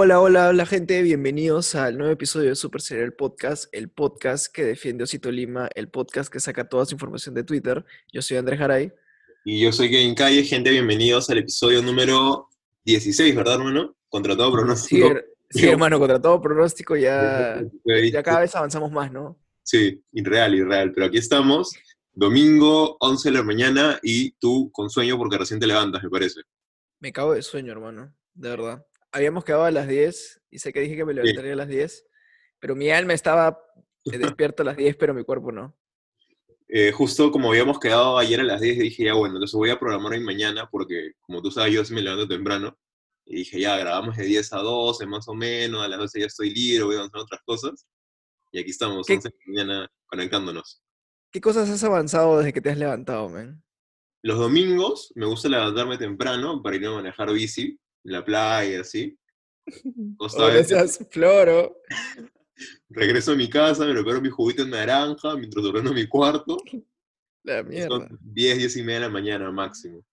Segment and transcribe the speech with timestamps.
[0.00, 4.64] Hola, hola, hola gente, bienvenidos al nuevo episodio de Super Serial Podcast, el podcast que
[4.64, 7.84] defiende Osito Lima, el podcast que saca toda su información de Twitter.
[8.12, 8.92] Yo soy Andrés Garay.
[9.44, 12.48] Y yo soy Kevin Calle, gente, bienvenidos al episodio número
[12.84, 13.96] 16, ¿verdad, hermano?
[14.08, 15.06] Contra todo Sí, pronóstico.
[15.08, 19.36] her- sí, hermano, contra todo pronóstico ya, Sí, ya cada vez avanzamos más, ¿no?
[19.64, 20.92] Sí, irreal, irreal.
[20.92, 21.72] Pero aquí estamos,
[22.12, 26.42] domingo, 11 de la mañana, y tú con sueño porque recién te levantas, me parece.
[27.00, 28.84] Me cago de sueño, hermano, de verdad.
[29.12, 32.06] Habíamos quedado a las 10 y sé que dije que me levantaría a las 10,
[32.58, 33.58] pero mi alma estaba
[34.04, 35.76] eh, despierta a las 10, pero mi cuerpo no.
[36.68, 39.78] Eh, justo como habíamos quedado ayer a las 10, dije, ya bueno, entonces voy a
[39.78, 42.76] programar hoy mañana, porque como tú sabes, yo sí me levanto temprano.
[43.24, 46.26] Y dije, ya, grabamos de 10 a 12, más o menos, a las 12 ya
[46.26, 47.86] estoy libre, voy a avanzar otras cosas.
[48.52, 50.82] Y aquí estamos, ¿Qué- 11 de la mañana, conectándonos.
[51.30, 53.62] ¿Qué cosas has avanzado desde que te has levantado, man?
[54.22, 57.78] Los domingos me gusta levantarme temprano para ir a manejar bici
[58.08, 59.18] la playa, así.
[60.16, 61.76] Costa Oh, de- seas floro.
[62.88, 66.56] Regreso a mi casa, me preparo mi juguito en naranja mientras ordeno mi cuarto.
[67.44, 67.88] La mierda.
[67.88, 70.04] Son 10, 10 y media de la mañana máximo.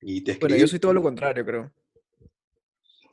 [0.00, 0.60] Y te Bueno, escribo.
[0.60, 1.72] yo soy todo lo contrario, creo.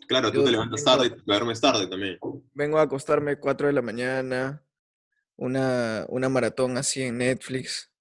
[0.07, 2.17] Claro, tú te levantas tarde y te duermes tarde también.
[2.53, 4.63] Vengo a acostarme 4 de la mañana,
[5.35, 7.91] una, una maratón así en Netflix.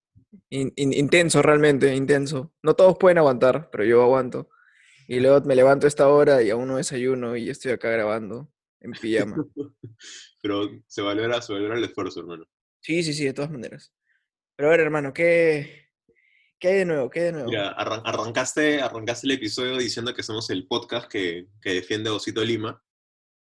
[0.51, 2.53] In- in- intenso, realmente, intenso.
[2.63, 4.49] No todos pueden aguantar, pero yo aguanto.
[5.09, 8.53] Y luego me levanto a esta hora y aún no desayuno y estoy acá grabando
[8.81, 9.37] en pijama.
[10.43, 12.45] Pero se valora, se valora el esfuerzo, hermano.
[12.83, 13.93] Sí, sí, sí, de todas maneras.
[14.57, 15.89] Pero a ver, hermano, ¿qué,
[16.59, 17.11] qué hay de nuevo?
[17.11, 17.49] ¿Qué hay de nuevo?
[17.49, 22.15] Mira, arran- arrancaste, arrancaste el episodio diciendo que somos el podcast que, que defiende a
[22.15, 22.83] Osito Lima.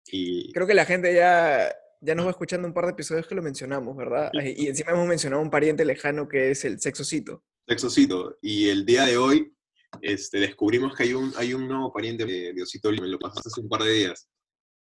[0.06, 3.34] Y Creo que la gente ya, ya nos va escuchando un par de episodios que
[3.34, 4.30] lo mencionamos, ¿verdad?
[4.34, 7.44] Y encima hemos mencionado un pariente lejano que es el sexocito.
[7.66, 8.38] Sexocito.
[8.42, 9.53] Y el día de hoy
[10.02, 13.06] este, descubrimos que hay un, hay un nuevo pariente de, de Osito Lima.
[13.06, 14.28] Me lo pasaste hace un par de días.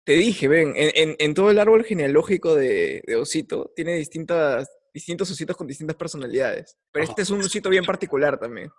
[0.04, 4.68] Te dije, ven, en, en- en todo el árbol genealógico de, de Osito tiene distintas,
[4.94, 6.76] distintos ositos con distintas personalidades.
[6.92, 7.12] Pero Ajá.
[7.12, 8.70] este es un osito bien particular también.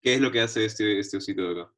[0.00, 1.72] ¿Qué es lo que hace este, este Osito de acá?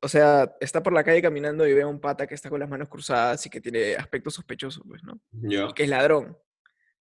[0.00, 2.60] O sea, está por la calle caminando y ve a un pata que está con
[2.60, 5.20] las manos cruzadas y que tiene aspecto sospechoso, pues, ¿no?
[5.32, 5.66] Ya.
[5.70, 6.36] Y que es ladrón.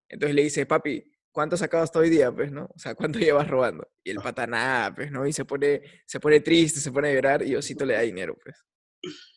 [0.08, 2.70] Entonces le dice, papi, ¿cuánto has sacado hasta hoy día, pues, no?
[2.74, 3.86] O sea, ¿cuánto llevas robando?
[4.04, 5.28] Y el pata, nada, pues, ¿no?
[5.28, 8.38] Y se pone, se pone triste, se pone a llorar y Osito le da dinero,
[8.42, 8.56] pues.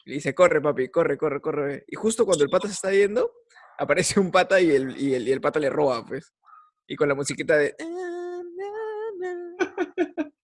[0.05, 1.85] Y le dice, corre, papi, corre, corre, corre.
[1.89, 3.33] Y justo cuando el pata se está yendo,
[3.79, 6.33] aparece un pata y el, y el, y el pata le roba, pues.
[6.87, 7.75] Y con la musiquita de...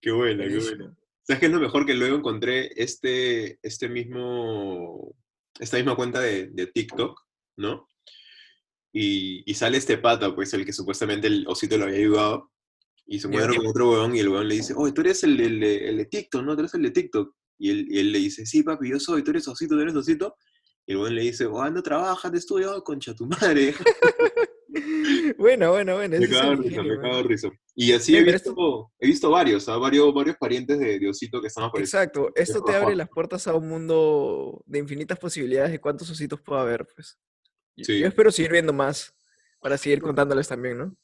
[0.00, 0.94] Qué buena, qué buena.
[1.22, 1.86] ¿Sabes qué es lo mejor?
[1.86, 5.14] Que luego encontré este, este mismo,
[5.58, 7.18] esta misma cuenta de, de TikTok,
[7.56, 7.88] ¿no?
[8.96, 12.52] Y, y sale este pata, pues, el que supuestamente el osito lo había ayudado.
[13.06, 15.38] Y se encuentra con otro weón y el weón le dice, oye, tú eres el,
[15.40, 16.54] el de- el de TikTok, ¿no?
[16.54, 17.34] Tú eres el de TikTok.
[17.58, 19.94] Y él, y él le dice, sí, papi, yo soy, tú eres osito, tú eres
[19.96, 20.36] osito.
[20.86, 23.74] Y el weón le dice, oh, anda, trabaja, te estudio, concha tu madre.
[25.38, 26.18] Bueno, bueno, bueno.
[26.18, 27.48] Me cago risa, me cago risa.
[27.74, 29.76] Y así Ve, he visto, he visto varios, ¿ah?
[29.76, 31.98] varios, varios parientes de, de Osito que están apareciendo.
[32.02, 36.40] Exacto, esto te abre las puertas a un mundo de infinitas posibilidades de cuántos ositos
[36.40, 37.18] puede haber, pues.
[37.76, 38.00] Yo- Sí.
[38.00, 39.14] Yo espero seguir viendo más
[39.60, 40.96] para seguir contándoles también, ¿no?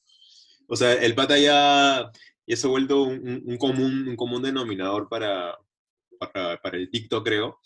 [0.68, 2.10] O sea, el pata ya,
[2.46, 5.58] ya se ha vuelto un, un- común, un común denominador para,
[6.18, 7.58] para, para el TikTok, creo.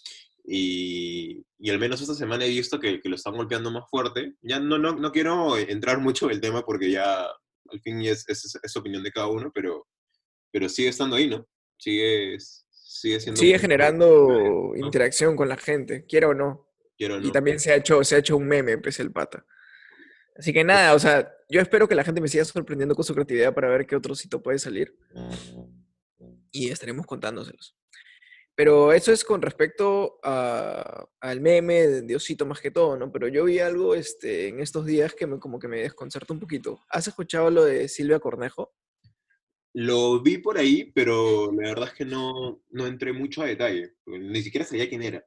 [0.47, 4.34] Y, y al menos esta semana he visto que, que lo están golpeando más fuerte.
[4.43, 7.25] Ya no, no, no quiero entrar mucho en el tema porque ya
[7.70, 9.87] al fin es, es, es opinión de cada uno, pero,
[10.53, 11.47] pero sigue estando ahí, ¿no?
[11.78, 12.37] Sigue,
[12.70, 13.41] sigue siendo...
[13.41, 14.28] Sigue generando
[14.76, 14.87] ¿no?
[14.87, 16.69] interacción con la gente, quiera o no.
[16.97, 19.44] Quiero, Y también se ha hecho, se ha hecho un meme, pues, el pata.
[20.37, 23.15] Así que nada, o sea, yo espero que la gente me siga sorprendiendo con su
[23.15, 24.97] creatividad para ver qué otro osito puede salir.
[26.50, 27.77] Y estaremos contándoselos.
[28.56, 33.11] Pero eso es con respecto a- al meme de Diosito más que todo, ¿no?
[33.11, 36.38] Pero yo vi algo este, en estos días que me, como que me desconcertó un
[36.41, 36.81] poquito.
[36.88, 38.73] ¿Has escuchado lo de Silvia Cornejo?
[39.73, 43.94] Lo vi por ahí, pero la verdad es que no, no entré mucho a detalle.
[44.06, 45.25] Ni siquiera sabía quién era.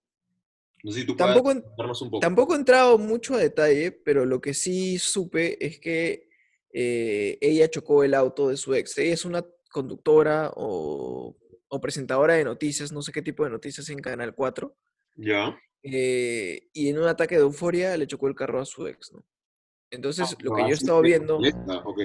[0.84, 2.20] No sé si tú puedes Tampoco, un poco.
[2.20, 6.30] tampoco he entrado mucho a detalle, pero lo que sí supe es que
[6.74, 8.98] eh, ella chocó el auto de su ex.
[8.98, 11.36] Ella es una conductora o,
[11.68, 14.76] o presentadora de noticias, no sé qué tipo de noticias en Canal 4.
[15.16, 15.60] Ya.
[15.84, 19.26] eh, y en un ataque de euforia le chocó el carro a su ex, ¿no?
[19.90, 21.36] Entonces, lo que Ah, yo he estado sí, viendo...
[21.36, 22.00] molesta, ok.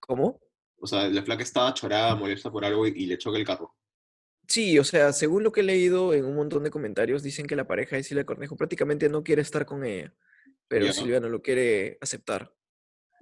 [0.00, 0.40] ¿Cómo?
[0.80, 3.74] O sea, la flaca estaba chorada, molesta por algo y, y le choca el carro.
[4.52, 7.56] Sí, o sea, según lo que he leído en un montón de comentarios, dicen que
[7.56, 10.12] la pareja de Silvia Cornejo prácticamente no quiere estar con ella,
[10.68, 10.92] pero Ya.
[10.92, 12.52] Silvia no lo quiere aceptar.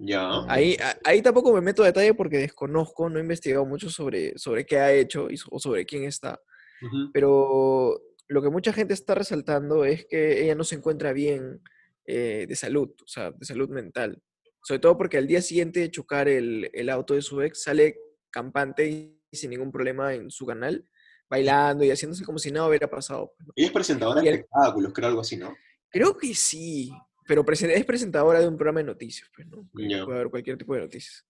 [0.00, 0.28] Ya.
[0.48, 4.66] Ahí, ahí tampoco me meto a detalle porque desconozco, no he investigado mucho sobre, sobre
[4.66, 6.42] qué ha hecho y o sobre quién está,
[6.82, 7.12] Ujú.
[7.12, 11.62] pero lo que mucha gente está resaltando es que ella no se encuentra bien
[12.06, 14.20] eh, de salud, o sea, de salud mental.
[14.64, 18.00] Sobre todo porque al día siguiente de chocar el, el auto de su ex sale
[18.32, 20.88] campante y sin ningún problema en su canal,
[21.30, 23.32] bailando y haciéndose como si nada hubiera pasado.
[23.36, 23.52] pues, ¿no?
[23.56, 25.56] Ella es presentadora de espectáculos, creo algo así, ¿no?
[25.88, 26.92] Creo que sí,
[27.26, 29.68] pero es presentadora de un programa de noticias, pues, ¿no?
[29.74, 30.04] Ya.
[30.04, 31.24] Puede haber cualquier tipo de noticias.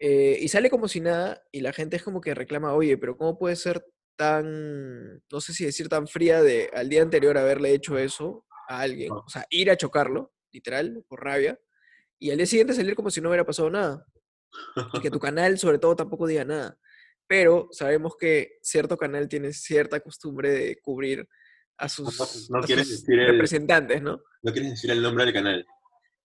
[0.00, 3.16] Eh, y sale como si nada, y la gente es como que reclama, oye, pero
[3.16, 7.72] ¿cómo puede ser tan, no sé si decir tan fría de al día anterior haberle
[7.72, 9.12] hecho eso a alguien?
[9.12, 9.20] Ajá.
[9.20, 11.58] O sea, ir a chocarlo, literal, por rabia,
[12.18, 14.04] y al día siguiente salir como si no hubiera pasado nada.
[14.94, 16.78] Y que tu canal, sobre todo, tampoco diga nada.
[17.28, 21.28] Pero sabemos que cierto canal tiene cierta costumbre de cubrir
[21.78, 24.20] a sus, no a quieres sus decir el- representantes, ¿no?
[24.42, 25.66] No quieres decir el nombre del canal.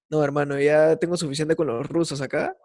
[0.10, 2.56] No, hermano, ya tengo suficiente con los rusos acá.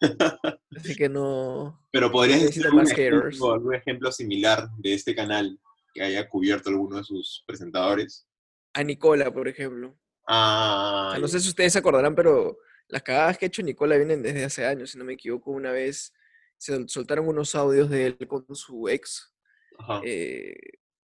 [0.76, 1.86] Así que no.
[1.90, 5.58] Pero podrías decir Necesita algún ejemplo, algún ejemplo similar de este canal
[5.94, 8.26] que haya cubierto alguno de sus presentadores.
[8.74, 9.88] A Nicola, por ejemplo.
[9.90, 9.96] O
[10.28, 12.58] Ah, sea, no sé si ustedes se acordarán, pero
[12.88, 15.50] las cagadas que ha hecho Nicola vienen desde hace años, si no me equivoco.
[15.52, 16.12] Una vez
[16.58, 19.34] se sol- soltaron unos audios de él con su ex,
[20.04, 20.54] eh,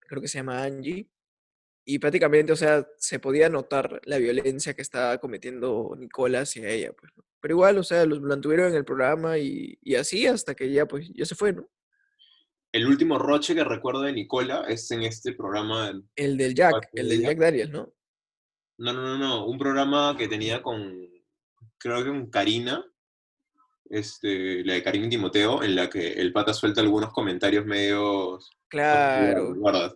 [0.00, 1.08] creo que se llama Angie.
[1.84, 6.92] Y prácticamente, o sea, se podía notar la violencia que estaba cometiendo Nicola hacia ella,
[6.92, 7.24] pues, ¿no?
[7.40, 10.86] Pero igual, o sea, los mantuvieron en el programa y, y así hasta que ya,
[10.86, 11.66] pues, ya se fue, ¿no?
[12.72, 15.90] El último roche que recuerdo de Nicola es en este programa.
[16.14, 17.54] El del Jack, ¿Cuál fue el el del Jack?
[17.56, 17.94] Jack ¿no?
[18.78, 19.46] No, no, no, no.
[19.46, 21.08] Un programa que tenía con.
[21.78, 22.84] Creo que con Karina.
[23.90, 28.50] Este, la de Karina y Timoteo, en la que el pata suelta algunos comentarios medios.
[28.68, 29.54] Claro.
[29.54, 29.94] ¿Recuerdas?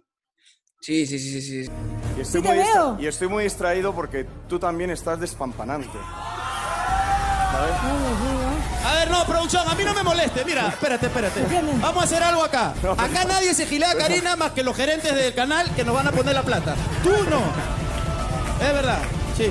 [0.81, 1.71] Sí, sí, sí, sí, sí.
[2.17, 2.97] Y estoy, Sí muy veo.
[3.01, 5.97] y estoy muy distraído porque tú también estás despampanante.
[7.53, 7.75] ¿Sabes?
[8.85, 10.45] A ver, no, producción, a mí no me moleste.
[10.45, 11.41] Mira, espérate, espérate.
[11.81, 12.75] Vamos a hacer algo acá.
[12.99, 16.09] Acá nadie se gilea a Karina más que los gerentes del canal que nos van
[16.09, 16.75] a poner la plata.
[17.03, 17.43] Tú no.
[18.67, 18.99] Es verdad,
[19.37, 19.51] sí.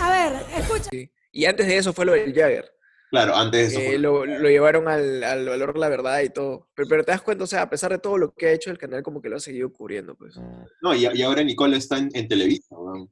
[0.00, 0.90] A ver, escucha.
[0.90, 1.10] sí.
[1.30, 2.70] Y antes de eso fue lo del Jagger.
[3.12, 3.86] Claro, antes de eso.
[3.86, 6.68] fue- lo, lo llevaron al, al valor de la verdad y todo.
[6.74, 8.70] Pero, pero te das cuenta, o sea, a pesar de todo lo que ha hecho
[8.70, 10.34] el canal, como que lo ha seguido cubriendo, pues.
[10.80, 13.08] No, y, y ahora Nicola está en, en Televisa, weón.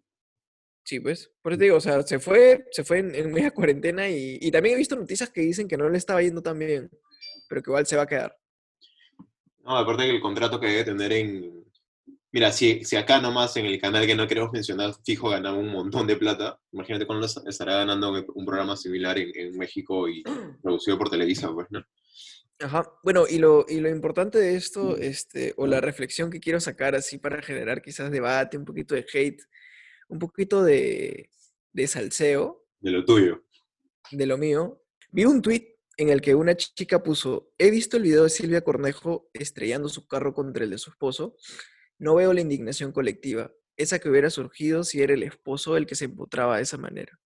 [0.85, 1.31] Sí, pues.
[1.43, 4.38] Por eso te digo, o sea, se fue, se fue en, en media cuarentena y,
[4.41, 6.91] y también he visto noticias que dicen que no le estaba yendo tan bien,
[7.49, 8.35] pero que igual se va a quedar.
[9.62, 11.64] No, aparte que el contrato que debe tener en...
[12.32, 15.69] Mira, si, si acá nomás en el canal que no queremos mencionar, fijo ganaba un
[15.69, 20.09] montón de plata, imagínate cuándo es- estará ganando un un programa similar en, en México
[20.09, 20.23] y
[20.62, 21.85] producido por Televisa, pues, ¿no?
[22.61, 22.85] Ajá.
[23.03, 26.94] Bueno, y lo, y lo importante de esto, este, o la reflexión que quiero sacar
[26.94, 29.43] así para generar quizás debate, un poquito de hate,
[30.09, 31.31] un poquito de,
[31.73, 33.44] de salseo, De lo tuyo.
[34.12, 38.03] de lo mío, vi un tweet en el que una chica puso, he visto el
[38.05, 41.37] video de Silvia Cornejo estrellando su carro contra el de su esposo,
[42.00, 45.94] no veo la indignación colectiva, esa que hubiera surgido si era el esposo el que
[45.94, 47.19] se empotraba de esa manera.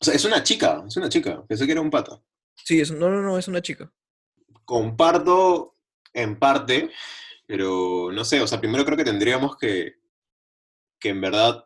[0.00, 2.22] O sea, es una chica, es una chica, pensé que era un pata.
[2.54, 3.92] Sí, es, no, no, no, es una chica.
[4.64, 5.76] Comparto
[6.12, 6.90] en parte,
[7.46, 9.96] pero no sé, o sea, primero creo que tendríamos que,
[11.00, 11.64] que en verdad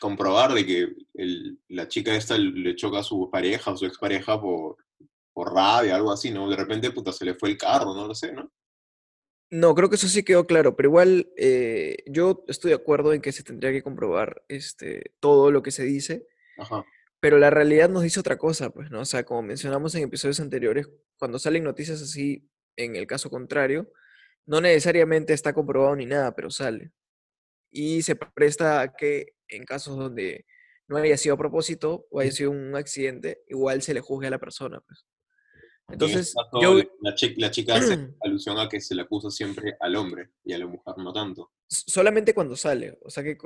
[0.00, 4.40] comprobar de que el- la chica esta le choca a su pareja o su expareja
[4.40, 4.76] por,
[5.32, 6.48] por rabia, algo así, ¿no?
[6.48, 8.50] De repente, puta, se le fue el carro, no lo sé, ¿no?
[9.54, 13.20] No, creo que eso sí quedó claro, pero igual eh, yo estoy de acuerdo en
[13.20, 16.26] que se tendría que comprobar este, todo lo que se dice,
[16.58, 16.84] Ajá.
[17.20, 19.02] pero la realidad nos dice otra cosa, pues, ¿no?
[19.02, 20.88] O sea, como mencionamos en episodios anteriores,
[21.20, 23.92] cuando salen noticias así, en el caso contrario,
[24.44, 26.90] no necesariamente está comprobado ni nada, pero sale.
[27.70, 30.46] Y se presta a que en casos donde
[30.88, 34.30] no haya sido a propósito o haya sido un accidente, igual se le juzgue a
[34.30, 35.06] la persona, pues.
[35.88, 39.76] En Entonces, yo, la, chi- la chica hace alusión a que se le acusa siempre
[39.80, 41.52] al hombre y a la mujer no tanto.
[41.68, 42.98] solamente cuando sale.
[43.02, 43.36] O sea que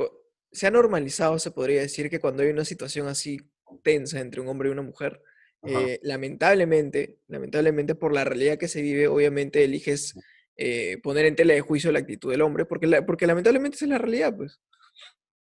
[0.53, 3.39] se ha normalizado, se podría decir, que cuando hay una situación así
[3.83, 5.21] tensa entre un hombre y una mujer,
[5.65, 10.15] eh, lamentablemente, lamentablemente por la realidad que se vive, obviamente eliges
[10.57, 13.85] eh, poner en tela de juicio la actitud del hombre, porque, la- porque lamentablemente esa
[13.87, 14.61] es la realidad, pues.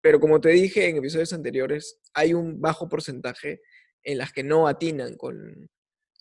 [0.01, 3.61] Pero como te dije en episodios anteriores, hay un bajo porcentaje
[4.03, 5.69] en las que no atinan con,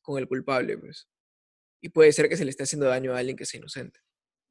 [0.06, 1.08] con el culpable, pues.
[1.82, 4.00] Y puede ser que se le esté haciendo daño a alguien que sea inocente.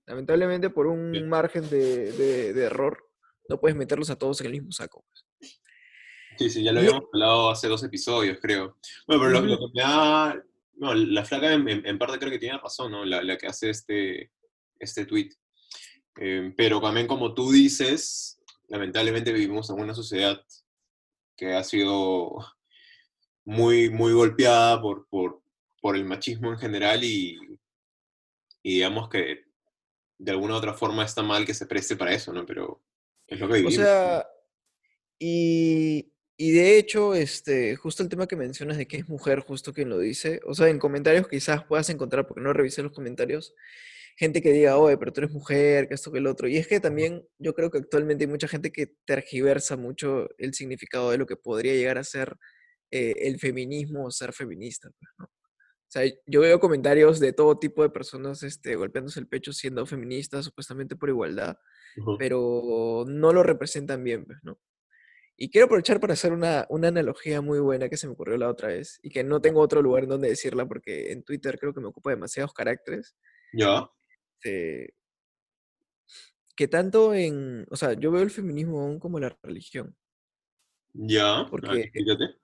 [0.07, 3.03] Lamentablemente, por un margen de, de- de error,
[3.49, 5.05] no puedes meterlos a todos en el mismo saco.
[5.09, 5.61] pues.
[6.37, 8.77] Sí, sí, ya lo Y- habíamos hablado hace dos episodios, creo.
[9.07, 10.43] Bueno, pero lo, que me da...
[10.77, 13.05] No, la flaca en, en- en parte creo que tiene razón, ¿no?
[13.05, 14.33] La, la que hace este,
[14.79, 15.31] este tweet.
[16.21, 20.45] Eh, pero también como tú dices, lamentablemente vivimos en una sociedad
[21.37, 22.37] que ha sido
[23.45, 25.43] muy, muy golpeada por, por,
[25.85, 27.39] por el machismo en general y,
[28.63, 29.45] y digamos que
[30.17, 32.47] de alguna u otra forma está mal que se preste para eso, ¿no?
[32.47, 32.83] Pero
[33.27, 33.75] es lo que O vivimos.
[33.75, 34.27] sea,
[35.19, 39.75] y, y de hecho, este, justo el tema que mencionas de que es mujer, justo
[39.75, 43.55] quien lo dice, o sea, en comentarios quizás puedas encontrar, porque no revisé los comentarios,
[44.17, 46.49] gente que diga, oye, pero tú eres mujer, que esto, que el otro.
[46.49, 50.55] Y es que también yo creo que actualmente hay mucha gente que tergiversa mucho el
[50.55, 52.39] significado de lo que podría llegar a ser
[52.91, 55.34] eh, el feminismo o ser feminista, pues, ¿no?
[55.95, 59.87] O sea, yo veo comentarios de todo tipo de personas este, golpeándose el pecho siendo
[59.87, 61.57] feministas, supuestamente por igualdad,
[62.19, 64.59] pero no lo representan bien, pues, ¿no?
[65.37, 68.49] Y quiero aprovechar para hacer una, una analogía muy buena que se me ocurrió la
[68.49, 71.73] otra vez y que no tengo otro lugar en donde decirla porque en Twitter creo
[71.73, 73.17] que me ocupa demasiados caracteres.
[73.53, 73.89] ¿Ya?
[74.45, 74.95] este,
[76.57, 79.97] que tanto en, o sea, yo veo el feminismo aún como la religión.
[80.93, 81.47] ¿Ya?
[81.51, 82.37] Porque, explícate.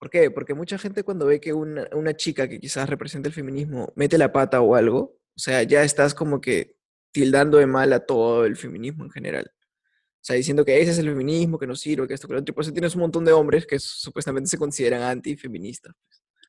[0.00, 0.30] ¿Por qué?
[0.30, 4.16] Porque mucha gente cuando ve que una, una chica que quizás representa el feminismo mete
[4.16, 6.74] la pata o algo, o sea, ya estás como que
[7.12, 9.52] tildando de mal a todo el feminismo en general.
[9.52, 12.40] O sea, diciendo que ese es el feminismo, que no sirve, que esto, que lo
[12.40, 12.52] otro.
[12.52, 15.94] Y por eso tienes un montón de hombres que supuestamente se consideran antifeministas.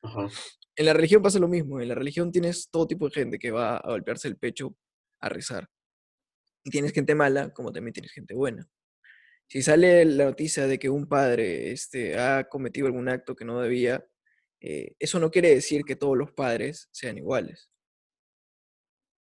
[0.02, 0.28] Ajá.
[0.74, 1.80] En la religión pasa lo mismo.
[1.80, 4.74] En la religión tienes todo tipo de gente que va a golpearse el pecho
[5.20, 5.68] a rezar.
[6.64, 8.66] Y tienes gente mala, como también tienes gente buena.
[9.52, 13.60] Si sale la noticia de que un padre este, ha cometido algún acto que no
[13.60, 14.02] debía,
[14.62, 17.68] eh, eso no quiere decir que todos los padres sean iguales.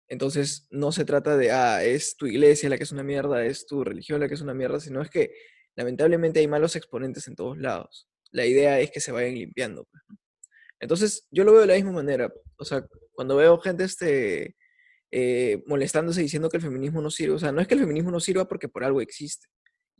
[0.07, 3.67] Entonces, no se trata de, ah, es tu iglesia la que es una mierda, es
[3.67, 5.35] tu religión la que es una mierda, sino es que
[5.75, 8.09] lamentablemente hay malos exponentes en todos lados.
[8.31, 9.85] La idea es que se vayan limpiando.
[9.91, 10.05] pues.
[10.79, 12.33] Entonces, yo lo veo de la misma manera.
[12.57, 14.55] O sea, cuando veo gente este,
[15.11, 18.13] eh, molestándose diciendo que el feminismo no sirve, o sea, no es que el feminismo
[18.13, 19.49] no sirva porque por algo existe.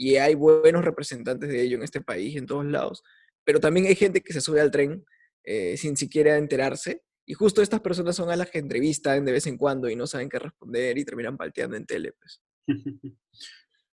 [0.01, 3.03] Y hay buenos representantes de ello en este país, en todos lados.
[3.45, 5.05] Pero también hay gente que se sube al tren
[5.45, 7.03] eh, sin siquiera enterarse.
[7.27, 10.07] Y justo estas personas son a las que entrevistan de vez en cuando y no
[10.07, 12.15] saben qué responder y terminan palteando en tele.
[12.19, 12.41] Pues.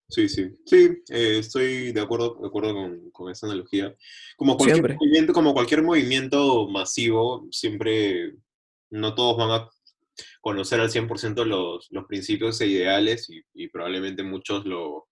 [0.07, 3.95] Sí, sí, sí, eh, estoy de acuerdo, de acuerdo con, con esa analogía.
[4.37, 4.93] Como cualquier, Siempre.
[4.93, 8.35] movimiento, como cualquier movimiento masivo, siempre
[8.91, 9.69] no todos van a
[10.41, 15.07] conocer al 100% los, los principios e ideales y, y probablemente muchos lo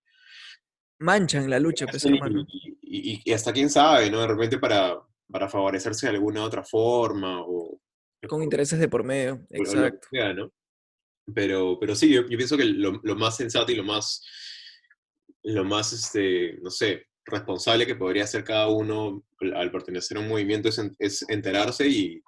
[1.03, 2.45] Manchan la lucha, pues, hermano.
[2.50, 4.22] y, y- y hasta quién sabe, ¿no?
[4.22, 4.98] De repente para,
[5.29, 7.79] para favorecerse de alguna otra forma o,
[8.27, 10.07] Con intereses de por medio, exacto.
[10.12, 10.51] sea, ¿no?
[11.33, 14.22] Pero, pero sí, yo, yo pienso que lo, lo más sensato y lo más,
[15.43, 19.24] lo más, este, no sé, responsable que podría hacer cada uno
[19.55, 22.22] al pertenecer a un movimiento es, es enterarse y,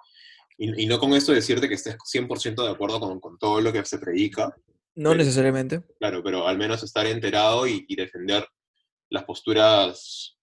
[0.57, 3.71] y, y no con esto decirte que estés 100% de acuerdo con, con todo lo
[3.73, 4.53] que se predica,
[4.95, 5.17] No Sí.
[5.17, 5.81] necesariamente.
[5.99, 8.45] claro, pero al menos estar enterado y, y defender
[9.09, 10.37] las posturas,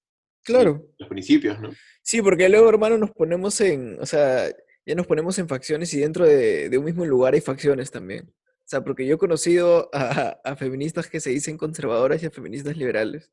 [0.44, 0.86] Claro.
[0.98, 1.70] los principios, ¿no?
[2.02, 4.50] Sí, porque luego, hermano, nos ponemos en, o sea,
[4.84, 8.28] ya nos ponemos en facciones y dentro de, de un mismo lugar hay facciones también.
[8.28, 12.30] O sea, porque yo he conocido a, a feministas que se dicen conservadoras y a
[12.30, 13.30] feministas liberales.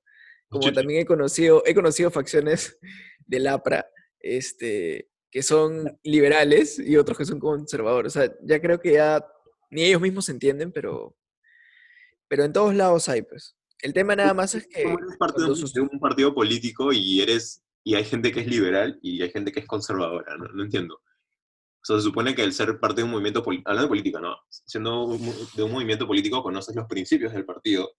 [0.50, 2.78] Como también he conocido, he conocido facciones
[3.26, 3.88] del APRA,
[4.20, 8.16] este, que son liberales y otros que son conservadores.
[8.16, 9.24] O sea, ya creo que ya
[9.70, 11.16] ni ellos mismos se entienden, pero,
[12.28, 13.56] pero en todos lados hay, pues.
[13.82, 16.34] El tema nada más es que Como eres parte de un, sus- de un partido
[16.34, 20.36] político y eres y hay gente que es liberal y hay gente que es conservadora,
[20.38, 20.96] no, no entiendo.
[20.96, 24.36] O sea, se supone que el ser parte de un movimiento hablando de política, ¿no?
[24.50, 25.18] Siendo
[25.56, 27.90] de un movimiento político conoces los principios del partido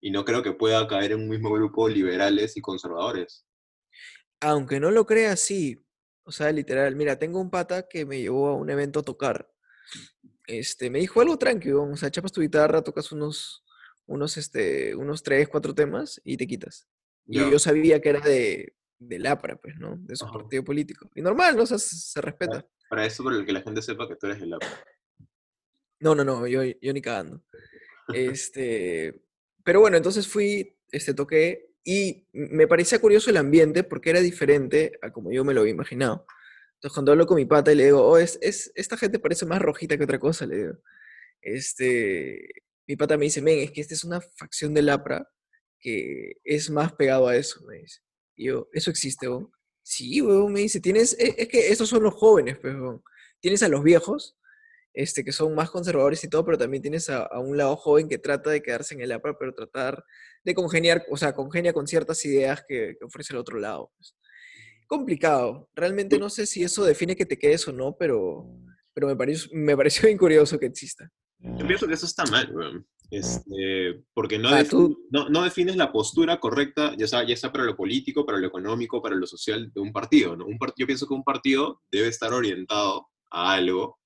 [0.00, 3.46] y no creo que pueda caer en un mismo grupo liberales y conservadores.
[4.40, 5.84] Aunque no lo creas, sí.
[6.24, 9.48] O sea, literal, mira, tengo un pata que me llevó a un evento a tocar.
[10.46, 13.62] Este, me dijo algo tranquilo, o sea, chapas tu guitarra, tocas unos,
[14.06, 16.88] unos, este, unos tres, cuatro temas y te quitas.
[17.26, 19.96] Y yo sabía que era de, del APRA, pues, ¿no?
[19.98, 20.34] De su Ajá.
[20.34, 21.10] partido político.
[21.14, 21.62] Y normal, ¿no?
[21.62, 22.66] O sea, se, se respeta.
[22.88, 24.66] Para eso, para que la gente sepa que tú eres el APA.
[26.00, 27.44] No, no, no, yo, yo ni cagando.
[28.12, 29.22] Este,
[29.64, 34.98] pero bueno, entonces fui, este, toqué y me parecía curioso el ambiente porque era diferente
[35.02, 36.26] a como yo me lo había imaginado.
[36.74, 39.46] Entonces cuando hablo con mi pata y le digo, oh, es, es, esta gente parece
[39.46, 40.74] más rojita que otra cosa, le digo.
[41.40, 42.48] Este,
[42.86, 45.28] mi pata me dice, men, es que esta es una facción del APRA
[45.80, 48.00] que es más pegado a eso, me dice.
[48.36, 49.50] Y yo, ¿eso existe, weón?
[49.82, 53.02] Sí, weón, me dice, tienes, es, es que estos son los jóvenes, pues, weón.
[53.40, 54.38] Tienes a los viejos,
[54.94, 58.18] este, que son más conservadores y todo, pero también tienes a, un lado joven que
[58.18, 60.04] trata de quedarse en el APRA, pero tratar
[60.44, 63.92] de congeniar, o sea, congenia con ciertas ideas que, que ofrece el otro lado.
[63.96, 64.14] pues.
[64.92, 65.70] Complicado.
[65.74, 68.46] Realmente no sé si eso define que te quedes o no, pero,
[68.92, 71.10] pero me, pareció, me pareció bien curioso que exista.
[71.58, 72.86] Yo pienso que eso está mal, weón.
[73.10, 74.64] Este, porque no, Ah,
[75.10, 78.46] no, no defines la postura correcta, ya sea, ya sea para lo político, para lo
[78.46, 80.34] económico, para lo social de un partido.
[80.36, 80.46] ¿no?
[80.46, 83.98] Un par- yo pienso que un partido debe estar orientado a algo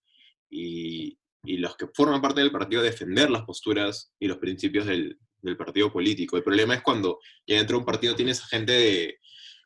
[0.51, 5.19] y, y los que forman parte del partido defender las posturas y los principios del,
[5.41, 6.37] del partido político.
[6.37, 9.19] El problema es cuando ya dentro de un partido tienes a gente de,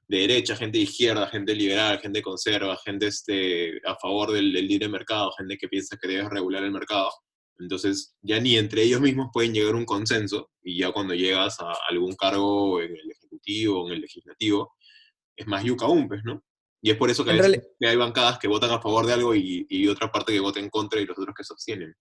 [0.09, 4.67] de derecha, gente de izquierda, gente liberal, gente conserva, gente este, a favor del, del
[4.67, 7.09] libre mercado, gente que piensa que debes regular el mercado.
[7.61, 11.61] Entonces, ya ni entre ellos mismos pueden llegar a un consenso, y ya cuando llegas
[11.61, 14.75] a algún cargo en el Ejecutivo, en el Legislativo,
[15.37, 16.43] es más yuca un, pues, ¿no?
[16.83, 19.35] Y es por eso que, a veces hay bancadas que votan a favor de algo
[19.35, 21.95] y, y otra parte que vota en contra y los otros que se abstienen.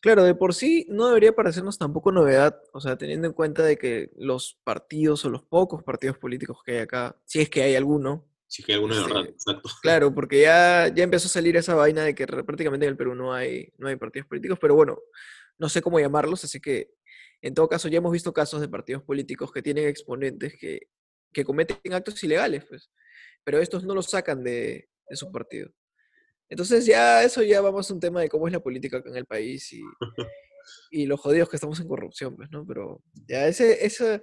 [0.00, 3.76] Claro, de por sí no debería parecernos tampoco novedad, o sea, teniendo en cuenta de
[3.76, 7.74] que los partidos o los pocos partidos políticos que hay acá, si es que hay
[7.74, 9.28] alguno, Si es que alguno de Sí.
[9.30, 9.70] exacto.
[9.80, 13.14] claro, porque ya, ya empezó a salir esa vaina de que prácticamente en el Perú
[13.14, 14.98] no hay, no hay partidos políticos, pero bueno,
[15.56, 16.90] no sé cómo llamarlos, así que
[17.40, 20.82] en todo caso ya hemos visto casos de partidos políticos que tienen exponentes que,
[21.32, 22.90] que cometen actos ilegales, pues,
[23.42, 25.70] pero estos no los sacan de, de su partido.
[26.50, 29.16] Entonces ya eso ya vamos a un tema de cómo es la política acá en
[29.16, 29.80] el país y,
[30.90, 32.66] y los jodidos que estamos en corrupción, pues, ¿no?
[32.66, 34.20] Pero ya ese, eso, e-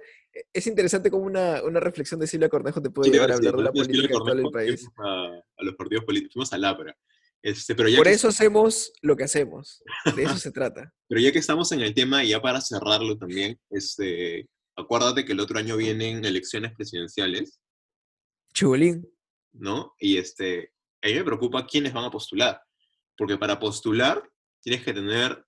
[0.52, 3.38] es interesante como una, una reflexión de Silvia Cornejo te puede Sí, llevar a sí,
[3.46, 4.88] hablar de la hablando de Silvia política actual del país.
[4.98, 6.96] A, a los partidos políticos, fuimos a Lapra.
[7.42, 9.82] Este, pero, ya Por eso hacemos lo que hacemos.
[10.14, 10.92] De eso se trata.
[11.08, 15.32] pero ya que estamos en el tema, y ya para cerrarlo también, este, acuérdate que
[15.32, 17.58] el otro año vienen elecciones presidenciales,
[18.52, 19.08] Chibolín.
[19.52, 19.94] ¿no?
[19.98, 22.60] Y este, a mí me preocupa quiénes van a postular,
[23.16, 24.22] porque para postular
[24.62, 25.42] tienes que tener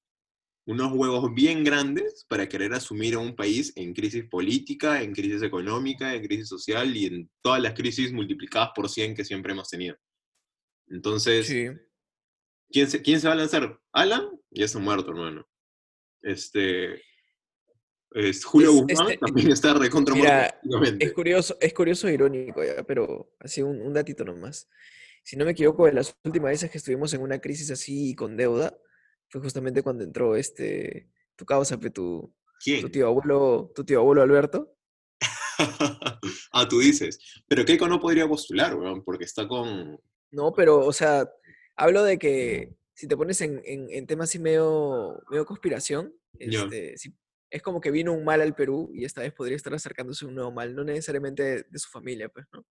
[0.67, 5.43] unos huevos bien grandes para querer asumir a un país en crisis política, en crisis
[5.43, 9.69] económica, en crisis social y en todas las crisis multiplicadas por 100 que siempre hemos
[9.69, 9.97] tenido.
[10.89, 11.69] Entonces, Sí.
[12.71, 13.79] ¿quién, se, ¿quién se va a lanzar?
[13.93, 14.29] ¿Alan?
[14.51, 15.45] Ya está muerto, hermano.
[16.23, 17.03] Este...
[18.15, 20.15] es Julio Es- Guzmán este- también está recontra.
[20.15, 20.61] Mira.
[21.01, 24.69] Es curioso, es curioso e irónico ya, pero así un, un datito nomás.
[25.25, 28.37] Si no me equivoco, de las últimas veces que estuvimos en una crisis así con
[28.37, 28.77] deuda,
[29.33, 32.35] fue justamente cuando entró este, tu causa, tu,
[32.83, 34.77] tu tío abuelo, tu tío abuelo Alberto.
[36.53, 37.19] ah, tú dices.
[37.49, 39.99] Pero Keiko no podría postular, weón, porque está con...
[40.31, 41.31] No, pero, o sea,
[41.77, 46.99] hablo de que si te pones en, en, en temas así medio, medio conspiración, este,
[46.99, 47.17] si-
[47.51, 50.35] es como que vino un mal al Perú y esta vez podría estar acercándose un
[50.35, 52.67] nuevo mal, no necesariamente de, de su familia, pues, ¿no?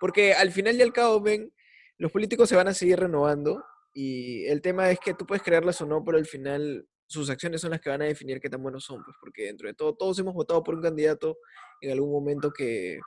[0.00, 1.52] Porque al final y al cabo, ven,
[1.98, 5.80] los políticos se van a seguir renovando y el tema es que tú puedes creerlas
[5.80, 8.62] o no, pero al final sus acciones son las que van a definir qué tan
[8.62, 11.38] buenos son, pues, porque dentro de todo, todos hemos votado por un candidato
[11.80, 13.00] en algún momento que,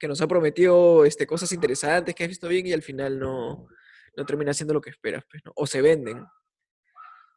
[0.00, 3.68] que nos ha prometido este, cosas interesantes, que has visto bien y al final no,
[4.16, 5.52] no termina haciendo lo que esperas, pues, ¿no?
[5.54, 6.24] O se venden.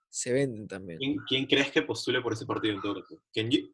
[0.09, 0.97] Se venden también.
[0.97, 3.03] ¿Quién, quién crees que postule por ese partido en todo?
[3.31, 3.71] ¿Kenji?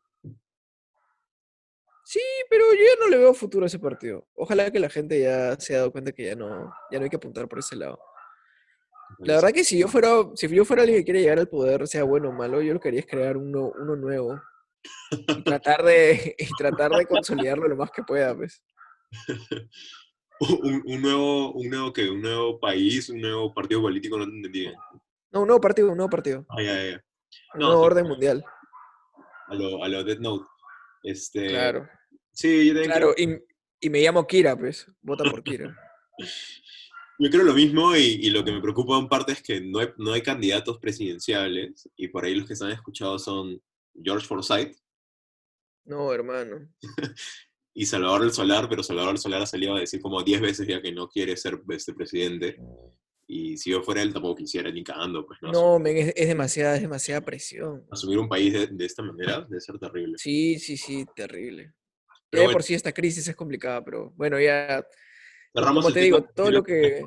[2.04, 4.28] Sí, pero yo ya no le veo futuro a ese partido.
[4.36, 7.10] Ojalá que la gente ya se haya dado cuenta que ya no, ya no hay
[7.10, 8.00] que apuntar por ese lado.
[9.20, 11.88] La verdad que si yo fuera, si yo fuera alguien que quiere llegar al poder,
[11.88, 14.42] sea bueno o malo, yo lo que haría es crear uno, uno nuevo.
[15.28, 18.62] Y tratar de, y tratar de consolidarlo lo más que pueda, pues.
[20.40, 22.10] un, un nuevo, un nuevo ¿qué?
[22.10, 24.68] Un nuevo país, un nuevo partido político, no te entendí.
[25.32, 26.46] No, un nuevo partido, un nuevo partido.
[26.50, 27.04] Ah, ya, ya, ya.
[27.54, 28.46] Un No, nuevo sí, orden mundial.
[29.48, 30.46] A lo, a lo Death Note.
[31.04, 31.88] Este, Claro.
[32.32, 33.30] Sí, yo Claro, creo,
[33.80, 34.86] y, y me llamo Kira, pues.
[35.02, 35.74] Vota por Kira.
[37.20, 39.80] yo creo lo mismo y, y lo que me preocupa en parte es que no
[39.80, 43.62] hay, no hay candidatos presidenciales y por ahí los que se han escuchado son
[43.94, 44.76] George Forsyth
[45.86, 46.70] No, hermano.
[47.74, 50.68] y Salvador del Solar, pero Salvador del Solar ha salido a decir como 10 veces
[50.68, 52.58] ya que no quiere ser este presidente.
[53.28, 55.52] Y si yo fuera él tampoco quisiera ni cagando, pues no.
[55.52, 57.86] No, men, es, es demasiada, es demasiada presión.
[57.90, 60.14] Asumir un país de, de esta manera debe ser terrible.
[60.18, 61.74] Sí, sí, sí, terrible.
[62.30, 62.54] Pero bueno.
[62.54, 64.86] por sí esta crisis es complicada, pero bueno, ya
[65.56, 67.06] Cerramos como el te tema, digo, todo lo que...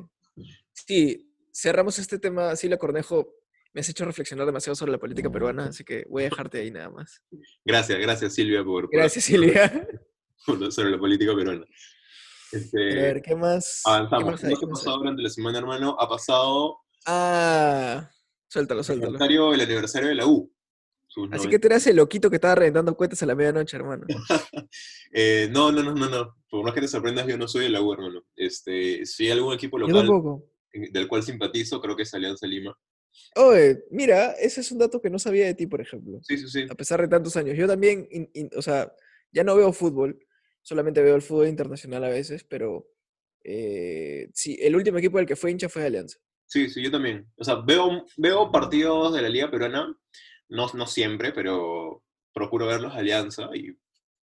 [0.72, 2.56] Sí, cerramos este tema.
[2.56, 3.34] Silvia Cornejo,
[3.74, 6.70] me has hecho reflexionar demasiado sobre la política peruana, así que voy a dejarte ahí
[6.70, 7.22] nada más.
[7.64, 9.86] Gracias, gracias Silvia por, por- Gracias, Silvia.
[10.46, 11.66] por- sobre la política peruana.
[12.50, 13.82] Este, A ver, ¿qué más?
[13.84, 14.30] ¿Qué avanzamos.
[14.32, 14.40] más?
[14.40, 14.68] ¿Qué ¿Qué ha más hay?
[14.70, 15.96] pasado durante la semana, hermano?
[16.00, 18.10] Ha pasado Ah,
[18.48, 19.08] suéltalo, el suéltalo.
[19.10, 20.50] aniversario, el aniversario de la U.
[21.10, 21.48] Así 90.
[21.50, 24.06] que tú eras el loquito que estaba reventando cohetes a la medianoche, hermano.
[25.10, 26.36] Eh, no, no, no, no, no.
[26.50, 28.22] Por más que te sorprendas, yo no soy de la U, hermano.
[28.36, 30.06] Este, si algún equipo local
[30.72, 32.78] del cual simpatizo, creo que es Alianza Lima.
[33.36, 36.20] Oye, mira, ese es un dato que no sabía de ti, por ejemplo.
[36.22, 36.66] Sí, sí, sí.
[36.70, 37.56] A pesar de tantos años.
[37.56, 38.92] Yo también, in- in- o sea,
[39.32, 40.18] ya no veo fútbol,
[40.60, 42.86] solamente veo el fútbol internacional a veces, pero
[43.44, 46.18] eh, sí, el último equipo del que fue hincha fue Alianza.
[46.46, 47.26] Sí, sí, yo también.
[47.36, 49.94] O sea, veo, veo partidos de la Liga Peruana,
[50.48, 53.76] no, no siempre, pero procuro verlos Alianza y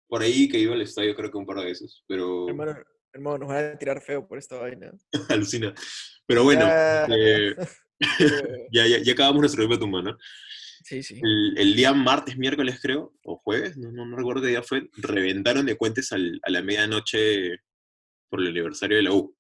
[0.07, 2.03] por ahí que iba al estadio creo que un par de veces.
[2.07, 2.77] Pero Hermano,
[3.13, 4.93] Hermano, nos van a tirar feo por esta vaina.
[5.29, 5.75] Alucina.
[6.27, 7.07] Pero bueno, Ya.
[7.11, 7.55] eh,
[8.73, 10.17] ya, ya, ya acabamos nuestro evento tumano.
[10.85, 11.19] Sí, sí.
[11.23, 14.91] El, el día martes, miércoles creo, o jueves, no, no, no recuerdo qué día fue,
[14.97, 17.59] reventaron de cuentes al- a la medianoche
[18.29, 19.35] por el aniversario de la U.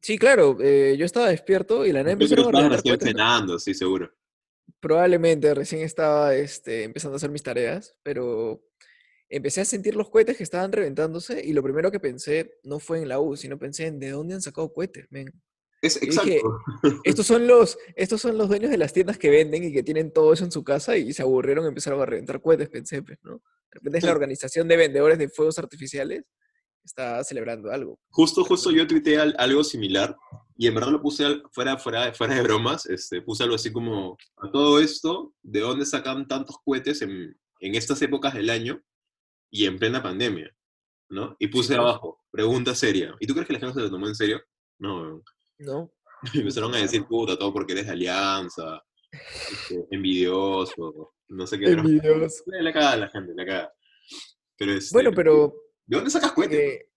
[0.00, 2.50] Sí, claro, eh, yo estaba despierto y la nada Yo creo
[2.98, 4.14] que cenando, sí, seguro.
[4.80, 8.62] Probablemente recién estaba este, empezando a hacer mis tareas, pero
[9.28, 13.00] empecé a sentir los cohetes que estaban reventándose y lo primero que pensé no fue
[13.02, 15.28] en la U, sino pensé en de dónde han sacado cohetes, men.
[15.82, 16.58] Es Y dije, exacto.
[17.04, 20.12] Estos son los, estos son los dueños de las tiendas que venden y que tienen
[20.12, 23.18] todo eso en su casa y se aburrieron y empezaron a reventar cohetes, pensé, pues,
[23.22, 23.34] ¿no?
[23.34, 26.24] De repente es la organización de vendedores de fuegos artificiales
[26.84, 27.98] está celebrando algo.
[28.10, 30.16] Justo, justo yo tuiteé al- algo similar
[30.58, 33.72] y en verdad lo puse al- fuera, fuera, fuera de bromas, este, puse algo así
[33.72, 38.82] como, a todo esto, ¿de dónde sacan tantos cohetes en, en estas épocas del año
[39.50, 40.54] y en plena pandemia?
[41.08, 41.36] ¿No?
[41.38, 43.14] Y puse abajo, pregunta seria.
[43.20, 44.42] ¿Y tú crees que la gente se lo tomó en serio?
[44.78, 45.22] No.
[45.58, 45.92] ¿No?
[46.32, 51.66] Y empezaron a decir, puta, todo porque eres de alianza, este, envidioso, no sé qué.
[51.66, 52.42] Envidioso.
[52.46, 53.72] La la caga la gente, la caga.
[54.56, 56.58] Pero este, Bueno, pero ¿De dónde sacas cohetes?
[56.58, 56.90] eh,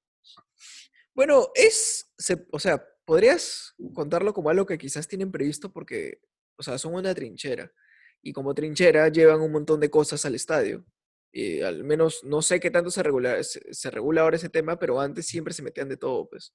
[1.14, 6.22] bueno, es, se- o sea, podrías contarlo como algo que quizás tienen previsto porque,
[6.58, 7.74] o sea, son una trinchera
[8.22, 10.86] y como trinchera llevan un montón de cosas al estadio.
[11.32, 14.78] Y al menos no sé qué tanto se regula, se, se regula ahora ese tema,
[14.78, 16.54] pero antes siempre se metían de todo, pues.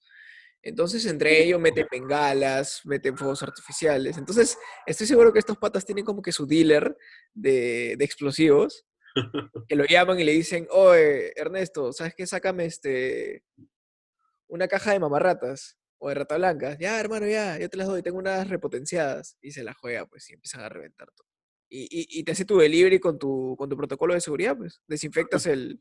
[0.62, 4.16] Entonces, entre ellos meten bengalas, meten fuegos artificiales.
[4.16, 6.96] Entonces, estoy seguro que estos patas tienen como que su dealer
[7.32, 8.86] de, de explosivos,
[9.68, 12.28] que lo llaman y le dicen, oye, Ernesto, ¿sabes qué?
[12.28, 13.42] Sácame este,
[14.46, 16.76] una caja de mamarratas o de rata blanca.
[16.78, 19.36] Ya, hermano, ya, yo te las doy, tengo unas repotenciadas.
[19.40, 21.26] Y se la juega, pues, y empiezan a reventar todo.
[21.70, 24.80] Y, y, y te hace tu delivery con tu, con tu protocolo de seguridad, pues.
[24.86, 25.80] Desinfectas el...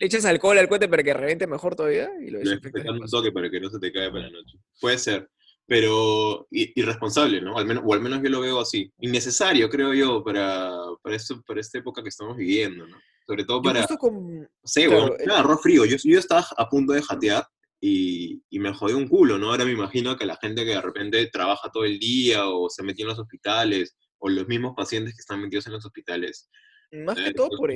[0.00, 2.84] Le echas alcohol al cohete para que reviente mejor todavía y lo desinfectas.
[2.84, 4.58] de desinfectan un toque para que no se te caiga para la noche.
[4.80, 5.28] Puede ser,
[5.66, 7.58] pero irresponsable, ¿no?
[7.58, 8.90] Al menos, o al menos yo lo veo así.
[9.00, 12.96] Innecesario, creo yo, para, para, esto, para esta época que estamos viviendo, ¿no?
[13.26, 14.40] Sobre todo para, con...
[14.40, 15.84] no sé, claro, eh, me agarró frío.
[15.84, 17.46] Yo, yo estaba a punto de jatear
[17.80, 19.50] y, y me jodió un culo, ¿no?
[19.50, 22.82] Ahora me imagino que la gente que de repente trabaja todo el día o se
[22.82, 26.50] metió en los hospitales o los mismos pacientes que están metidos en los hospitales.
[26.90, 27.70] Más que Eh, todo por.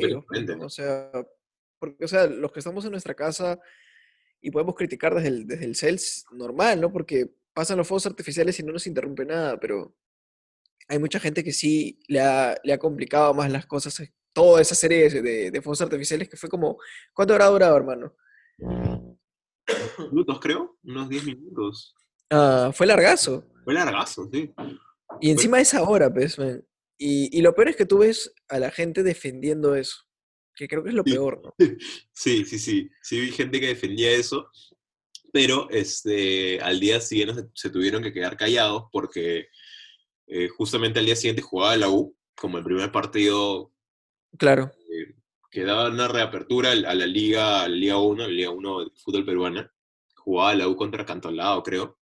[0.56, 0.66] ¿no?
[0.66, 1.10] O sea,
[1.78, 3.58] porque, o sea, los que estamos en nuestra casa
[4.40, 6.92] y podemos criticar desde el, desde el CELS, normal, ¿no?
[6.92, 9.94] Porque pasan los fuegos artificiales y no nos interrumpe nada, pero
[10.88, 14.60] hay mucha gente que sí le ha, le ha complicado más las cosas, eh, toda
[14.60, 16.76] esa serie de- de fuegos artificiales que fue como,
[17.12, 18.16] ¿cuánto habrá durado, hermano?
[20.12, 21.94] Minutos, creo, unos 10 minutos.
[22.30, 23.44] Ah, fue largazo.
[23.64, 24.52] Fue largazo, sí.
[25.20, 26.64] Y encima es ahora, pues, man.
[26.98, 29.96] Y, y lo peor es que tú ves a la gente defendiendo eso,
[30.54, 31.12] que creo que es lo Sí.
[31.12, 31.54] peor, ¿no?
[32.12, 32.90] Sí, sí, sí.
[33.02, 34.50] Sí vi gente que defendía eso,
[35.32, 39.48] pero este, al día siguiente se, se tuvieron que quedar callados porque
[40.26, 43.72] eh, justamente al día siguiente jugaba la U, como el primer partido
[44.38, 44.72] Claro.
[44.90, 45.14] eh,
[45.52, 48.80] que daba una reapertura a la Liga, a la Liga 1, a la Liga 1
[48.84, 49.70] de fútbol peruana.
[50.16, 51.98] Jugaba la U contra Cantolao, creo.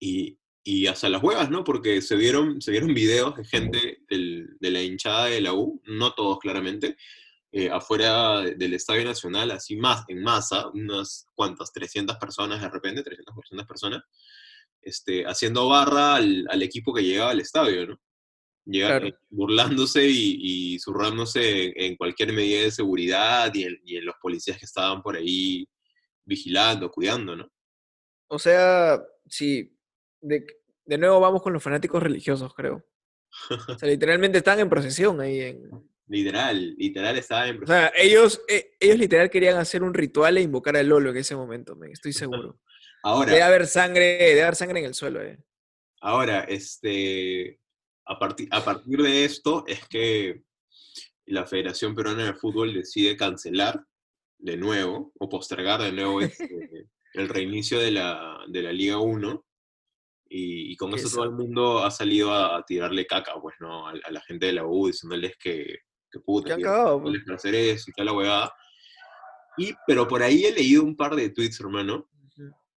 [0.00, 1.64] Y, y hasta las huevas, ¿no?
[1.64, 5.82] Porque se vieron, se vieron videos de gente del- de la hinchada de la U,
[5.84, 6.96] no todos claramente,
[7.52, 12.68] eh, afuera de- del Estadio Nacional, así más, en masa, unas cuantas, 300 personas de
[12.70, 14.02] repente, 300, 400 personas,
[14.80, 18.00] este, haciendo barra al, al equipo que llegaba al estadio, ¿no?
[18.70, 19.06] Llega, Claro.
[19.08, 24.14] eh, burlándose y, y zurrándose en, cualquier medida de seguridad y en, y en los
[24.22, 25.66] policías que estaban por ahí
[26.24, 27.50] vigilando, cuidando, ¿no?
[28.28, 29.76] O sea, sí,
[30.20, 30.46] de,
[30.84, 32.84] de nuevo vamos con los fanáticos religiosos, creo.
[33.68, 35.40] O sea, literalmente están en procesión ahí.
[35.40, 35.68] En,
[36.06, 37.62] Literal, literal estaba en...
[37.62, 41.18] o sea, ellos, eh, ellos literal querían hacer un ritual e invocar al Lolo en
[41.18, 42.58] ese momento, men, estoy seguro.
[43.04, 45.38] Ahora, Debe haber sangre, debe haber sangre en el suelo, eh.
[46.00, 47.59] Ahora, este,
[48.10, 50.42] a, partir a partir de esto es que
[51.26, 53.84] la Federación Peruana de Fútbol decide cancelar
[54.38, 56.48] de nuevo o postergar de nuevo este,
[57.14, 59.46] el reinicio de la, de la Liga 1
[60.28, 63.54] y, y con Qué eso todo el mundo ha salido a, a tirarle caca, pues,
[63.60, 63.86] ¿no?
[63.86, 65.78] A, a la gente de la U diciéndoles que,
[66.10, 68.54] que puta, Que no les para hacer eso y tal la huevada.
[69.56, 72.08] Y, pero por ahí he leído un par de tweets, hermano,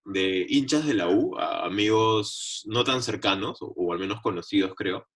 [0.06, 4.74] de hinchas de la U, a amigos no tan cercanos, o, o al menos conocidos
[4.76, 5.08] creo,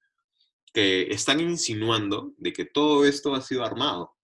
[0.77, 4.15] que están insinuando de que todo esto ha sido armado.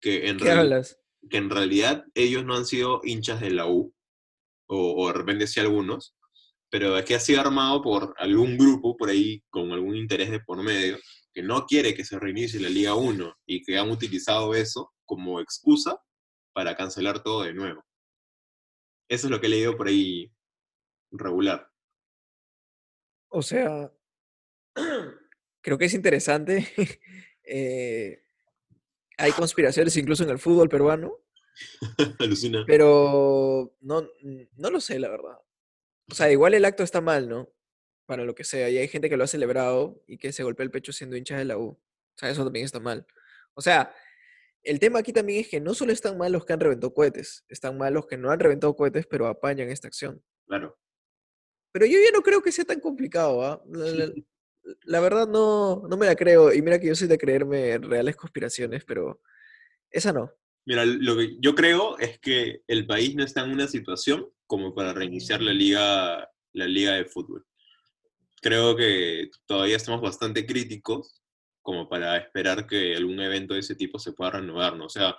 [0.00, 1.00] Que en, ¿Qué hablas?
[1.28, 3.92] que en realidad ellos no han sido hinchas de la U,
[4.68, 6.16] o, o de repente sí algunos,
[6.70, 10.62] pero que ha sido armado por algún grupo por ahí con algún interés de por
[10.62, 10.96] medio,
[11.32, 15.40] que no quiere que se reinicie la Liga 1 y que han utilizado eso como
[15.40, 16.00] excusa
[16.52, 17.84] para cancelar todo de nuevo.
[19.08, 20.30] Eso es lo que he leído por ahí
[21.10, 21.68] regular.
[23.28, 23.92] O sea,
[25.64, 26.68] creo que es interesante.
[27.44, 28.22] eh,
[29.16, 31.20] hay conspiraciones incluso en el fútbol peruano,
[32.18, 32.64] Alucina.
[32.66, 34.08] pero no,
[34.56, 35.38] no lo sé, la verdad.
[36.10, 37.50] O sea, igual el acto está mal, ¿no?
[38.06, 38.68] Para lo que sea.
[38.68, 41.38] Y hay gente que lo ha celebrado y que se golpea el pecho siendo hincha
[41.38, 41.68] de la U.
[41.68, 43.06] O sea, eso también está mal.
[43.54, 43.94] O sea,
[44.62, 47.44] el tema aquí también es que no solo están mal los que han reventado cohetes,
[47.48, 50.22] están mal los que no han reventado cohetes, pero apañan esta acción.
[50.46, 50.78] Claro.
[51.72, 53.62] Pero yo ya no creo que sea tan complicado, ¿ah?
[54.84, 56.52] la- verdad no, no me la creo.
[56.52, 59.20] Y mira que yo soy de creerme reales conspiraciones, pero
[59.90, 60.30] esa no.
[60.66, 64.74] Mira, lo que yo creo es que el país no está en una situación como
[64.74, 67.44] para reiniciar la liga, la liga de fútbol.
[68.40, 71.22] Creo que todavía estamos bastante críticos
[71.62, 74.86] como para esperar que algún evento de ese tipo se pueda renovar, ¿no?
[74.86, 75.16] O sea,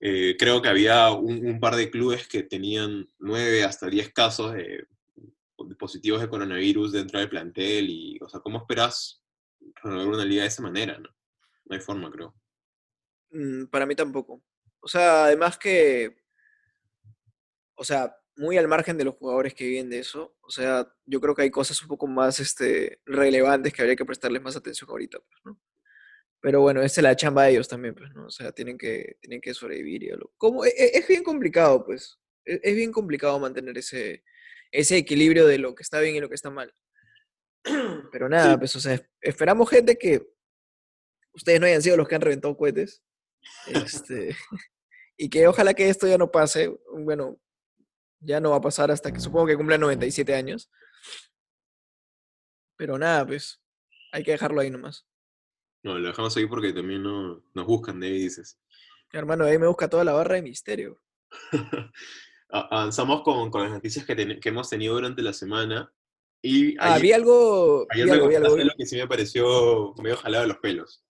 [0.00, 4.52] eh, creo que había un, un par de clubes que tenían nueve hasta diez casos
[4.52, 4.84] de
[5.78, 9.22] positivos de coronavirus dentro del plantel y, o sea, ¿cómo esperas
[9.82, 11.08] renovar una liga de esa manera, no?
[11.64, 12.34] No hay forma, creo.
[13.30, 14.42] Mm, Para mí tampoco.
[14.80, 16.16] O sea, además que,
[17.74, 21.20] o sea, muy al margen de los jugadores que viven de eso, o sea, yo
[21.20, 24.90] creo que hay cosas un poco más este, relevantes que habría que prestarles más atención
[24.90, 25.60] ahorita, pues, ¿no?
[26.40, 28.26] Pero bueno, esa es la chamba de ellos también, pues, ¿no?
[28.26, 30.32] O sea, tienen que, tienen que sobrevivir y algo.
[30.36, 32.18] Como, e- e- es, bien complicado, pues.
[32.44, 34.24] Es, es bien complicado mantener ese,
[34.72, 36.74] ese equilibrio de lo que está bien y lo que está mal.
[38.10, 40.26] Pero nada, pues, o sea, es- esperamos gente que
[41.34, 43.02] ustedes no hayan sido los que han reventado cohetes.
[43.66, 44.36] Este,
[45.16, 46.74] y que ojalá que esto ya no pase.
[46.92, 47.38] Bueno,
[48.20, 50.70] ya no va a pasar hasta que supongo que cumpla 97 años.
[52.76, 53.62] Pero nada, pues
[54.12, 55.06] hay que dejarlo ahí nomás.
[55.84, 58.58] No, lo dejamos ahí porque también no, nos buscan, David, dices.
[59.12, 61.02] Hermano, ahí me busca toda la barra de misterio.
[62.54, 65.90] Avanzamos con, con las noticias que, ten- que hemos tenido durante la semana.
[66.42, 68.56] Y Ah, ayer, vi algo, vi ayer me algo, vi algo.
[68.76, 71.04] que sí me pareció medio jalado de los pelos.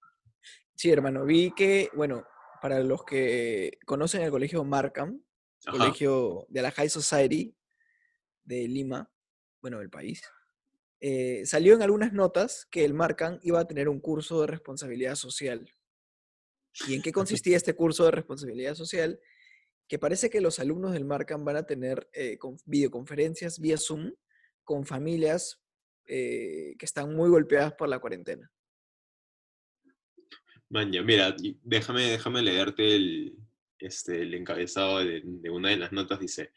[0.76, 2.24] Sí, hermano, vi que, bueno,
[2.60, 5.20] para los que conocen el colegio Markham,
[5.66, 5.78] Ajá.
[5.78, 7.56] colegio de la High Society
[8.44, 9.10] de Lima,
[9.60, 10.22] bueno, del país,
[11.00, 15.16] eh, salió en algunas notas que el Markham iba a tener un curso de responsabilidad
[15.16, 15.68] social.
[16.86, 19.18] ¿Y en qué consistía este curso de responsabilidad social?
[19.92, 24.10] Que parece que los alumnos del Markham van a tener eh, con- videoconferencias vía Zoom
[24.64, 25.60] con familias
[26.06, 28.50] eh, que están muy golpeadas por la cuarentena.
[30.70, 33.36] Maña, mira, déjame, déjame leerte el,
[33.78, 36.18] este, el encabezado de una de las notas.
[36.20, 36.54] Dice,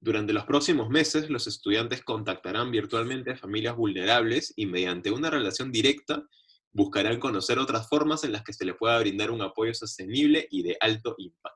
[0.00, 5.72] durante los próximos meses, los estudiantes contactarán virtualmente a familias vulnerables y mediante una relación
[5.72, 6.24] directa
[6.70, 10.62] buscarán conocer otras formas en las que se les pueda brindar un apoyo sostenible y
[10.62, 11.55] de alto impacto.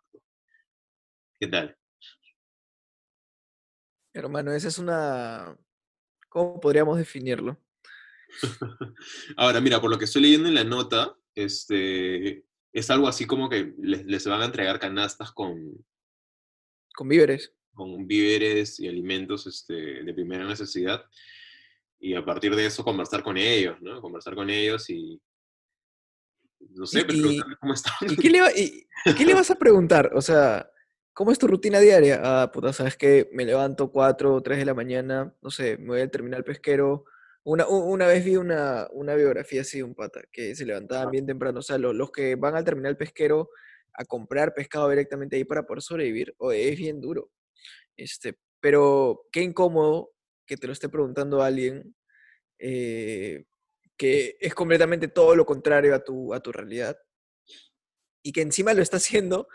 [1.40, 1.74] ¿Qué tal?
[4.12, 5.56] Hermano, esa es una...
[6.28, 7.58] ¿Cómo podríamos definirlo?
[9.36, 13.48] Ahora, mira, por lo que estoy leyendo en la nota, este, es algo así como
[13.48, 15.84] que les, les van a entregar canastas con,
[16.94, 17.52] Con víveres.
[17.72, 21.04] con víveres y alimentos este, de primera necesidad.
[21.98, 24.00] Y a partir de eso conversar con ellos, ¿no?
[24.00, 25.20] Conversar con ellos y...
[26.72, 27.94] No sé, pero preguntarles cómo están.
[28.02, 30.10] ¿Y qué le, va- y- y qué le vas a preguntar?
[30.14, 30.70] O sea,
[31.14, 32.20] ¿cómo es tu rutina diaria?
[32.22, 35.88] Ah, puta, sabes que me levanto 4 o 3 de la mañana, no sé, me
[35.88, 37.04] voy al terminal pesquero.
[37.44, 41.26] Una, una vez vi una, una biografía así de un pata, que se levantaban bien
[41.26, 41.60] temprano.
[41.60, 43.50] O sea, lo- los que van al terminal pesquero
[43.94, 47.30] a comprar pescado directamente ahí para poder sobrevivir, o es bien duro.
[47.96, 50.12] Este, pero qué incómodo
[50.46, 51.94] que te lo esté preguntando alguien
[52.58, 53.44] eh,
[53.96, 56.98] que es completamente todo lo contrario a tu, a tu realidad
[58.22, 59.48] y que encima lo está haciendo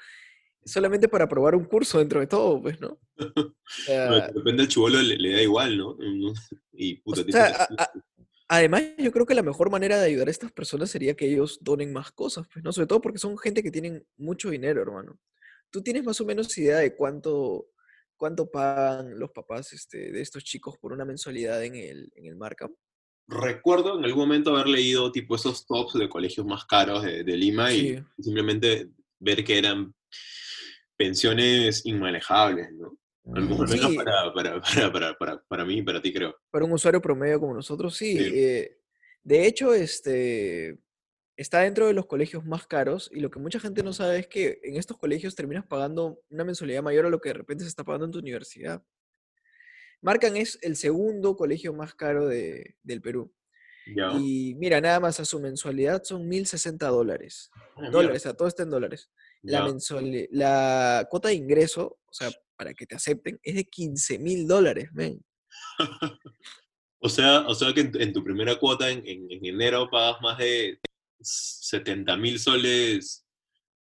[0.66, 3.00] solamente para probar un curso dentro de todo, pues, ¿no?
[3.68, 5.98] O sea, de repente al chivolo le, le da igual, ¿no?
[6.74, 7.92] Y puta, o tiene sea, que- a- a-
[8.48, 11.58] además yo creo que la mejor manera de ayudar a estas personas sería que ellos
[11.62, 12.72] donen más cosas, pues, ¿no?
[12.72, 15.18] Sobre todo porque son gente que tienen mucho dinero, hermano.
[15.72, 17.68] ¿Tú tienes más o menos idea de cuánto,
[18.18, 22.36] cuánto pagan los papás este, de estos chicos por una mensualidad en el, en el
[22.36, 22.74] Markham?
[23.28, 27.36] Recuerdo en algún momento haber leído tipo esos tops de colegios más caros de, de
[27.38, 29.96] Lima y simplemente ver que eran
[30.98, 32.98] pensiones inmanejables, ¿no?
[33.34, 33.96] Al menos Mm, Sí.
[33.98, 36.36] para, para, para, para, para, para mí y para ti, creo.
[36.52, 38.18] Para un usuario promedio como nosotros, sí.
[38.18, 38.32] Sí.
[38.36, 38.78] eh,
[39.24, 40.78] de hecho, este
[41.38, 44.28] está dentro de los colegios más caros y lo que mucha gente no sabe es
[44.28, 47.68] que en estos colegios terminas pagando una mensualidad mayor a lo que de repente se
[47.70, 48.82] está pagando en tu universidad.
[50.02, 53.34] Marcan es el segundo colegio más caro de- del Perú.
[53.96, 54.12] Ya.
[54.20, 57.50] Y mira, nada más a su mensualidad son 1.060 dólares.
[57.76, 57.90] Ah.
[57.92, 59.10] Dólares, o sea, todo está en dólares.
[59.44, 59.66] La, Ya.
[59.66, 64.48] mensuali- la cuota de ingreso, o sea, para que te acepten es de 15 mil
[64.48, 65.24] dólares, men.
[67.00, 70.20] O sea, o sea que en, en tu primera cuota en, en- en enero pagas
[70.22, 70.80] más de
[71.22, 73.26] 70 mil soles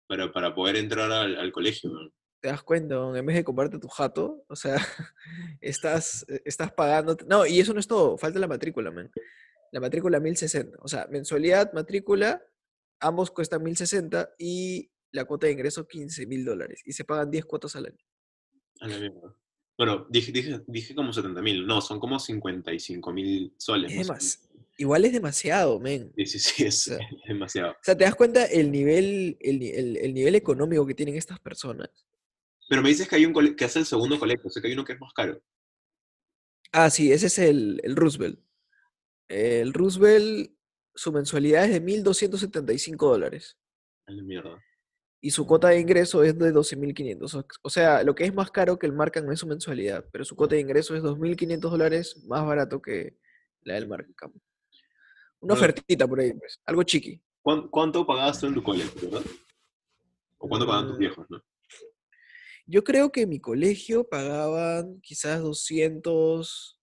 [0.07, 1.91] para, para poder entrar al, al colegio.
[1.91, 2.11] ¿no?
[2.41, 2.95] ¿Te das cuenta?
[3.15, 4.77] En vez de comprarte tu jato, o sea,
[5.61, 7.17] estás, eh, estás pagando.
[7.27, 9.11] No, y eso no es todo, falta la matrícula, men.
[9.73, 10.79] La matrícula 1060.
[10.81, 12.43] O sea, mensualidad, matrícula,
[13.01, 16.83] ambos cuestan 1060 y la cuota de ingreso 15 mil dólares.
[16.85, 17.99] Y se pagan 10 cuotas al año.
[18.81, 19.35] A la mierda.
[19.77, 23.93] Bueno, dije, dije, dije como 70 mil, no, son como 55 mil soles.
[23.93, 24.47] Es más
[24.77, 26.11] Igual es demasiado, men.
[26.17, 27.73] Sí, sí, sí, es, sea, es demasiado.
[27.73, 31.39] O sea, ¿te das cuenta el nivel, el, el- el nivel económico que tienen estas
[31.41, 31.91] personas?
[32.69, 34.75] Pero me dices que hay un que es el segundo colegio, o sea que hay
[34.75, 35.43] uno que es más caro.
[36.73, 38.41] Ah, sí, ese es el, el Roosevelt.
[39.29, 40.51] El Roosevelt,
[40.95, 43.59] su mensualidad es de 1.275 dólares.
[44.07, 44.63] A la mierda.
[45.23, 47.35] Y su cuota de ingreso es de 12.500.
[47.35, 50.25] O- O sea, lo que es más caro que el Markham es su mensualidad, pero
[50.25, 53.17] su cuota de ingreso es 2.500 dólares más barato que
[53.63, 54.33] la del Markham.
[55.41, 55.55] Una Bueno.
[55.55, 56.61] ofertita por ahí, pues.
[56.65, 57.21] Algo chiqui.
[57.43, 59.27] ¿Cuán- ¿Cuánto pagabas tú en tu colegio, verdad?
[60.39, 61.01] ¿O cuánto pagaban tus Mm.
[61.01, 61.43] viejos, no?
[62.67, 66.79] Yo creo que en mi colegio pagaban quizás 200,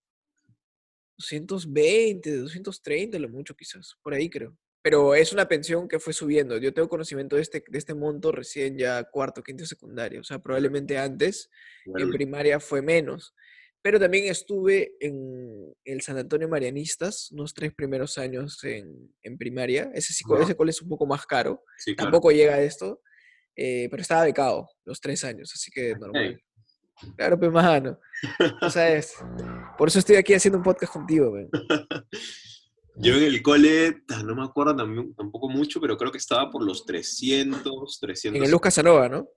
[1.16, 4.56] 220, 230, lo mucho quizás, por ahí creo.
[4.88, 6.56] Pero es una pensión que fue subiendo.
[6.56, 10.22] Yo tengo conocimiento de este, de este monto recién ya cuarto, quinto secundario.
[10.22, 11.50] O sea, probablemente antes
[11.84, 13.34] en Igual, primaria fue menos.
[13.82, 19.90] Pero también estuve en el San Antonio Marianistas unos tres primeros años en, en primaria.
[19.92, 21.62] Ese, sí, ese cole es un poco más caro.
[21.76, 22.10] sí, claro.
[22.10, 23.02] Tampoco llega a esto.
[23.56, 26.40] eh, pero estaba becado los tres años, así que normal.
[27.16, 28.00] Claro, pues, mano.
[28.60, 29.14] Tú sabes.
[29.76, 31.48] Por eso estoy aquí haciendo un podcast contigo, man.
[33.00, 34.74] Yo en el cole, ah, no me acuerdo
[35.16, 38.38] tampoco mucho, pero creo que estaba por los 300, 300.
[38.38, 39.28] En el Luz Casanova, ¿no?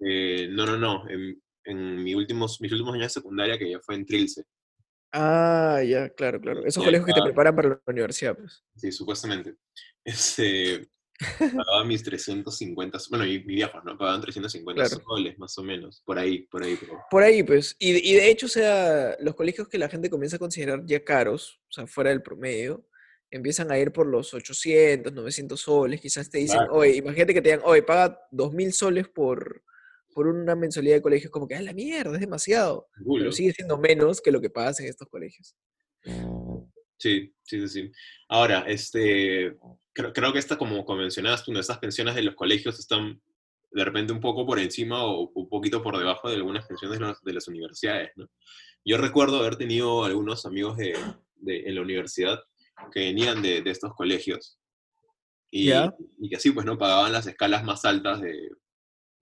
[0.00, 1.08] eh, no, no, no.
[1.08, 4.44] En, en mis, últimos, mis últimos años de secundaria, que ya fue en Trilce.
[5.12, 6.64] Ah, ya, claro, claro.
[6.66, 8.62] Esos Ya, colegios que te preparan para la universidad, pues.
[8.76, 9.54] Sí, supuestamente.
[10.04, 10.88] Este,
[11.38, 13.96] pagaba mis 350, bueno, y mis viejos, ¿no?
[13.96, 15.02] Pagaban 350 Claro.
[15.08, 16.02] soles, más o menos.
[16.04, 16.76] Por ahí, por ahí.
[16.78, 17.76] Pero, Por ahí, pues.
[17.78, 21.60] Y de hecho, o sea, los colegios que la gente comienza a considerar ya caros,
[21.70, 22.86] o sea, fuera del promedio,
[23.30, 26.00] empiezan a ir por los 800, 900 soles.
[26.00, 26.74] Quizás te dicen, Claro.
[26.74, 29.62] oye, imagínate que te digan, oye, paga 2.000 soles por,
[30.14, 31.26] por una mensualidad de colegio.
[31.26, 32.88] Es como que, ah, la mierda, es demasiado.
[33.18, 35.54] Pero sigue siendo menos que lo que pagas en estos colegios.
[36.98, 37.92] Sí, sí, sí, sí.
[38.28, 39.56] Ahora, este,
[39.92, 43.20] creo, creo que esta, como, mencionabas tú, estas pensiones de los colegios están
[43.70, 47.04] de repente un poco por encima o un poquito por debajo de algunas pensiones de,
[47.04, 48.30] las- de las universidades, ¿no?
[48.84, 50.96] Yo recuerdo haber tenido algunos amigos de,
[51.34, 52.40] de- en la universidad
[52.92, 54.58] que venían de, de estos colegios
[55.50, 55.94] y, Ya.
[56.18, 56.76] y que así, pues, ¿no?
[56.78, 58.50] Pagaban las escalas más altas de, de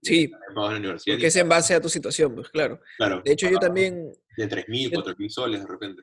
[0.03, 1.17] Sí, la universidad.
[1.17, 2.81] Porque es en base a tu situación, pues claro.
[2.97, 6.03] claro, De hecho, yo también, De 3.000, yo- 4.000 soles de repente.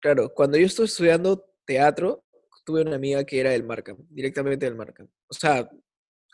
[0.00, 2.24] claro, cuando yo estuve estudiando teatro,
[2.64, 5.08] tuve una amiga que era del Markham, directamente del Markham.
[5.28, 5.68] O sea,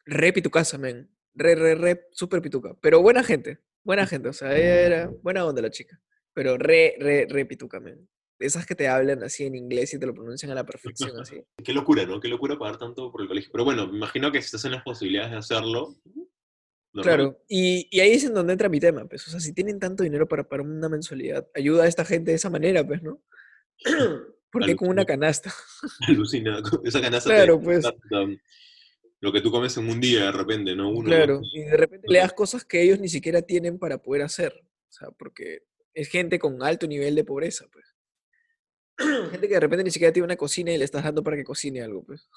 [0.06, 1.10] re pitucaza, men.
[1.36, 2.76] Re, re, re, súper pituca.
[2.80, 4.28] Pero buena gente, buena gente.
[4.28, 6.00] O sea, era buena onda la chica.
[6.32, 8.08] Pero re, re, re pituca, men.
[8.38, 11.40] Esas que te hablan así en inglés y te lo pronuncian a la perfección, así.
[11.64, 12.20] Qué locura, ¿no?
[12.20, 13.50] Qué locura pagar tanto por el colegio.
[13.52, 15.94] Pero bueno, me imagino que si estás en las posibilidades de hacerlo.
[16.92, 17.02] normal.
[17.02, 19.26] Claro, y, y ahí es en donde entra mi tema, pues.
[19.28, 22.36] O sea, si tienen tanto dinero para pagar una mensualidad, ayuda a esta gente de
[22.36, 23.22] esa manera, pues, ¿no?
[24.50, 25.52] Porque con una canasta.
[26.08, 26.62] Alucina.
[26.84, 27.82] Esa canasta te- Claro, pues.
[27.82, 28.26] da- da-
[29.20, 30.90] lo que tú comes en un día de repente, ¿no?
[30.90, 34.20] Uno, Claro, y de repente le das cosas que ellos ni siquiera tienen para poder
[34.22, 34.52] hacer.
[34.90, 35.62] O sea, porque
[35.94, 37.93] es gente con alto nivel de pobreza, pues.
[39.30, 41.44] Gente que de repente ni siquiera tiene una cocina y le estás dando para que
[41.44, 42.28] cocine algo, pues.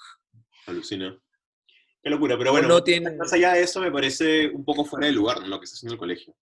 [0.66, 1.18] Alucina.
[2.02, 2.36] Qué locura.
[2.38, 2.82] Pero bueno, no
[3.16, 5.46] más allá de eso me parece un poco fuera de lugar, ¿no?
[5.48, 6.34] Lo que está haciendo el colegio.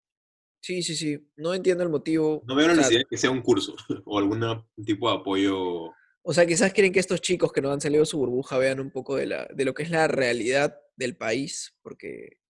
[0.61, 1.19] Sí, sí, sí.
[1.37, 2.43] No entiendo el motivo.
[2.47, 3.75] No veo la necesidad de que sea un curso
[4.05, 4.43] o algún
[4.85, 5.59] tipo de apoyo.
[6.29, 8.81] O sea, quizás quieren que estos chicos que no han salido de su burbuja vean
[8.81, 12.41] un poco de, la, de lo que es la realidad del país, porque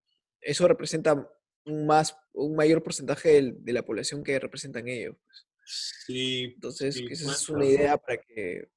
[0.41, 1.29] eso representa
[1.67, 5.17] un, más, un mayor porcentaje del- de la población que representan ellos.
[5.23, 5.46] pues.
[5.67, 6.53] Sí.
[6.55, 8.69] Entonces, sí, esa es una idea para que,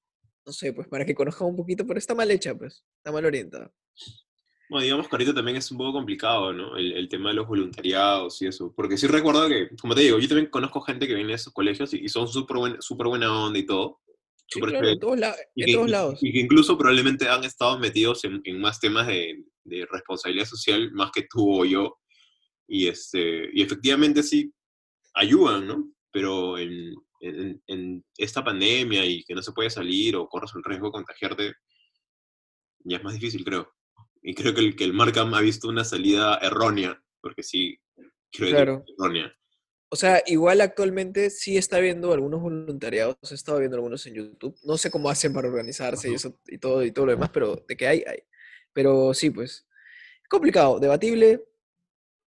[0.45, 3.23] no sé, pues para que conozcan un poquito, pero está mal hecha, pues, está mal
[3.25, 3.71] orientada.
[4.69, 6.77] Bueno, digamos que ahorita también es un poco complicado, ¿no?
[6.77, 8.71] El, el tema de los voluntariados y eso.
[8.75, 11.53] Porque sí recuerdo que, como te digo, yo también conozco gente que viene de esos
[11.53, 13.99] colegios y, y son súper buen, súper buena onda y todo.
[14.47, 16.19] Sí, claro, en todos, la- y en que, todos lados.
[16.23, 20.91] y que incluso probablemente han estado metidos en, en más temas de, de responsabilidad social
[20.91, 21.99] más que tú o yo.
[22.67, 24.51] Y, este, y efectivamente sí
[25.15, 25.91] ayudan, ¿no?
[26.11, 30.63] Pero en, en- en esta pandemia y que no se puede salir o corres el
[30.63, 31.53] riesgo de contagiarte,
[32.85, 33.71] ya es más difícil, creo.
[34.21, 37.77] Y creo que el, que el Markham ha visto una salida errónea, porque sí,
[38.31, 38.83] decir, Claro.
[38.97, 39.33] errónea,
[39.89, 44.55] O sea, igual actualmente sí está viendo algunos voluntariados, he estado viendo algunos en YouTube.
[44.63, 47.63] No sé cómo hacen para organizarse y eso y todo y todo lo demás, pero
[47.67, 48.19] de que hay, hay.
[48.73, 49.67] Pero sí, pues.
[50.29, 51.43] Complicado, debatible.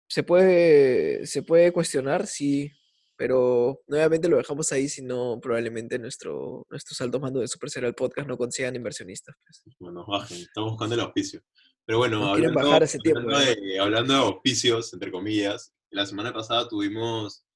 [0.08, 2.70] Se puede, se puede cuestionar, sí.
[3.22, 7.94] Pero nuevamente lo dejamos ahí, si no, probablemente nuestro, nuestros altos mandos de Super Serial
[7.94, 9.36] Podcast no consigan inversionistas.
[9.44, 9.76] pues.
[9.78, 11.40] Bueno, bajen, estamos buscando el auspicio.
[11.84, 13.62] Pero bueno, Nos hablando, bajar hace tiempo, hablando ¿verdad?
[13.62, 17.46] de, hablando de auspicios, entre comillas, la semana pasada tuvimos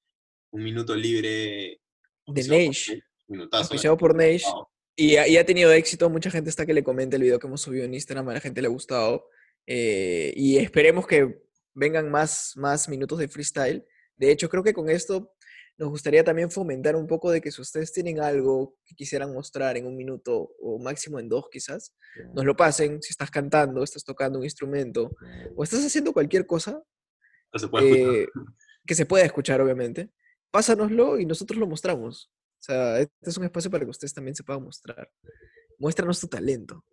[0.53, 1.81] un minuto libre.
[2.27, 3.63] De Minutazo.
[3.63, 4.13] Auspiciado por.
[4.15, 4.67] Wow.
[4.95, 7.47] Y ha, y ha tenido éxito, mucha gente está que le comenta el video que
[7.47, 9.27] hemos subido en Instagram, a la gente le ha gustado.
[9.65, 11.41] eh, y esperemos que
[11.73, 13.83] vengan más, más minutos de freestyle.
[14.15, 15.33] De hecho, creo que con esto
[15.77, 19.77] nos gustaría también fomentar un poco de que si ustedes tienen algo que quisieran mostrar
[19.77, 21.95] en un minuto o máximo en dos quizás,
[22.33, 23.01] nos lo pasen.
[23.01, 25.15] Si estás cantando, estás tocando un instrumento
[25.55, 26.81] o estás haciendo cualquier cosa
[27.53, 27.85] No se escuchar.
[27.85, 28.27] eh,
[28.85, 30.09] que se pueda escuchar, obviamente,
[30.49, 32.31] pásanoslo y nosotros lo mostramos.
[32.59, 35.11] O sea, este es un espacio para que ustedes también se puedan mostrar.
[35.77, 36.83] Muéstranos tu talento.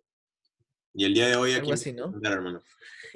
[0.93, 1.71] Y el día de hoy aquí.
[1.71, 2.13] así, ¿no?
[2.23, 2.61] hermano.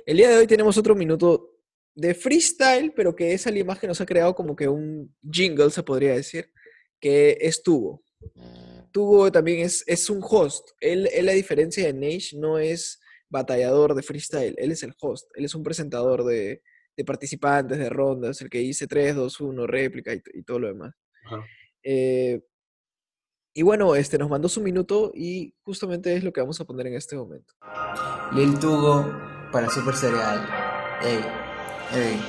[0.06, 1.59] El día de hoy tenemos otro minuto
[1.96, 5.70] de freestyle, pero que es alguien más que nos ha creado como que un jingle,
[5.70, 6.52] se podría decir,
[7.00, 8.04] que es Tubo.
[8.92, 10.70] Tubo también es, es un host.
[10.80, 15.30] Él, él, a diferencia de Nage, no es batallador de freestyle, él es el host,
[15.36, 16.64] él es un presentador de,
[16.98, 20.68] de participantes, de rondas, el que dice 3, 2, 1, réplica y, y todo lo
[20.68, 20.96] demás.
[21.26, 21.46] Ajá.
[21.84, 22.42] Eh,
[23.54, 26.88] y bueno, este nos mandó su minuto y justamente es lo que vamos a poner
[26.88, 27.54] en este momento.
[28.34, 29.12] Lil Tugo
[29.52, 30.48] para Super Cereal.
[31.02, 31.20] Ey,
[31.94, 32.22] ey.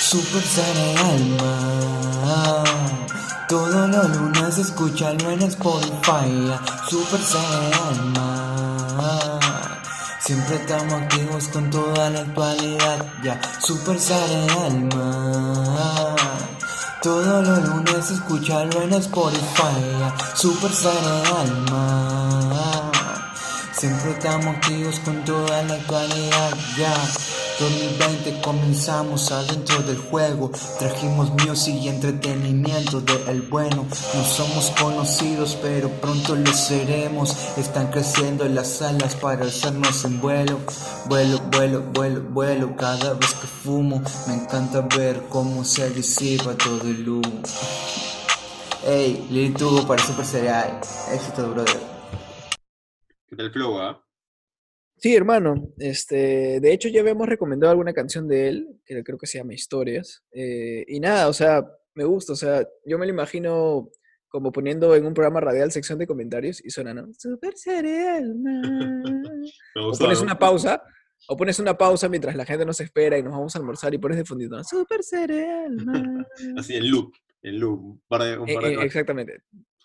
[0.00, 3.06] Super Cereal, man.
[3.48, 6.52] Todos los lunes escúchalo en Spotify.
[6.88, 9.40] Super Cereal, man.
[10.20, 13.04] Siempre estamos activos con toda la actualidad.
[13.22, 16.16] Ya, Super Cereal, man.
[17.02, 20.12] Todos los lunes escúchalo en Spotify.
[20.34, 22.93] Super Cereal, man.
[23.84, 26.94] Siempre estamos activos con toda la actualidad, ya.
[27.60, 30.50] 2020 comenzamos adentro del juego.
[30.78, 33.84] Trajimos music y entretenimiento de el bueno.
[34.14, 37.36] No somos conocidos, pero pronto lo seremos.
[37.58, 40.60] Están creciendo las alas para alzarnos en vuelo.
[41.04, 42.76] Vuelo, vuelo, vuelo, vuelo.
[42.76, 47.42] Cada vez que fumo, me encanta ver cómo se disipa todo el humo.
[48.86, 50.80] Ey, Lil Tugo para Super Cereal.
[51.12, 51.93] Éxito, brother.
[53.34, 54.00] ¿Qué tal flow, ah?
[54.96, 55.72] Sí, hermano.
[55.78, 59.54] Este, de hecho, ya habíamos recomendado alguna canción de él, que creo que se llama
[59.54, 60.22] Historias.
[60.30, 61.64] eh, y nada, o sea,
[61.94, 62.34] me gusta.
[62.34, 63.90] O sea, yo me lo imagino
[64.28, 67.08] como poniendo en un programa radial sección de comentarios y suena, ¿no?
[67.18, 68.36] Super cereal,
[69.76, 70.80] O pones una pausa,
[71.28, 73.98] o pones una pausa mientras la gente nos espera y nos vamos a almorzar y
[73.98, 74.64] pones de.
[74.64, 75.76] Super cereal.
[76.56, 77.12] Así en loop,
[77.42, 77.80] en loop.
[77.80, 78.86] Un par de, un par de eh, cosas.
[78.86, 79.42] exactamente.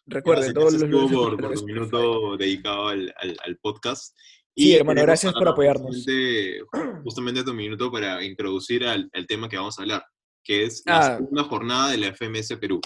[0.09, 4.15] Recuerden, todos los lunes por, por tu minuto dedicado al, al, al podcast.
[4.55, 5.95] Sí, hermano, tenemos gracias por a- apoyarnos.
[5.95, 6.59] Justamente,
[7.03, 10.03] justamente tu minuto para introducir al, al tema que vamos a hablar,
[10.43, 11.17] que es la Ah.
[11.17, 12.81] segunda jornada de la FMS Perú.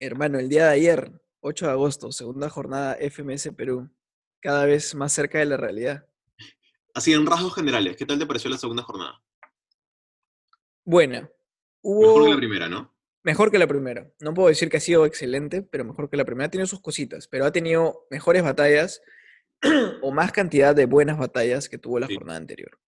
[0.00, 3.90] Hermano, el día de ayer, 8 de agosto, segunda jornada FMS Perú,
[4.40, 6.06] cada vez más cerca de la realidad.
[6.94, 9.20] Así, en rasgos generales, ¿qué tal te pareció la segunda jornada?
[10.84, 11.28] Buena.
[11.82, 12.93] Hubo Mejor que la primera, ¿no?
[13.24, 14.08] Mejor que la primera.
[14.20, 16.46] No puedo decir que ha sido excelente, pero mejor que la primera.
[16.46, 19.00] Ha tenido sus cositas, pero ha tenido mejores batallas
[20.02, 22.14] o más cantidad de buenas batallas que tuvo la Sí.
[22.14, 22.78] jornada anterior.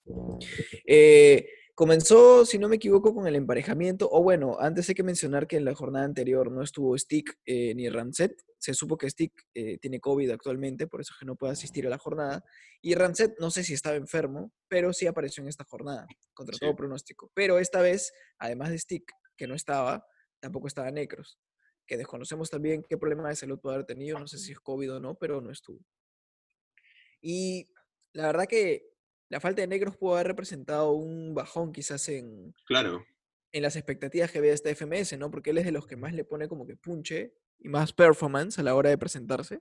[0.87, 5.47] Eh, comenzó, si no me equivoco, con el emparejamiento, o bueno, antes hay que mencionar
[5.47, 8.35] que en la jornada anterior no estuvo Stick eh, ni Ramset.
[8.59, 11.87] Se supo que Stick eh, tiene COVID actualmente, por eso es que no puede asistir
[11.87, 12.45] a la jornada.
[12.81, 16.61] Y Ramset, no sé si estaba enfermo, pero sí apareció en esta jornada, contra Sí.
[16.61, 17.31] todo pronóstico.
[17.35, 20.07] Pero esta vez, además de Stick, que no estaba,
[20.41, 21.39] tampoco estaba Necros,
[21.87, 24.95] que desconocemos también qué problema de salud puede haber tenido, no sé si es COVID
[24.95, 25.81] o no, pero no estuvo.
[27.21, 27.67] Y
[28.13, 28.91] la verdad que
[29.29, 33.05] la falta de negros pudo haber representado un bajón quizás en, Claro.
[33.53, 35.31] en las expectativas que de esta FMS, ¿no?
[35.31, 38.59] Porque él es de los que más le pone como que punche y más performance
[38.59, 39.61] a la hora de presentarse.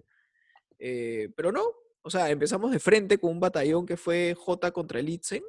[0.77, 1.63] Eh, pero no,
[2.01, 5.43] o sea, empezamos de frente con un batallón que fue J contra Litzen,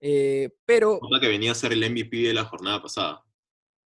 [0.00, 3.24] eh, pero que venía a ser el MVP de la jornada pasada.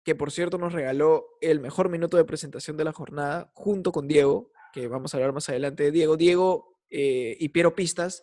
[0.05, 4.07] Que por cierto nos regaló el mejor minuto de presentación de la jornada junto con
[4.07, 6.15] Diego, que vamos a hablar más adelante de Diego.
[6.15, 8.21] Diego eh, y Piero Pistas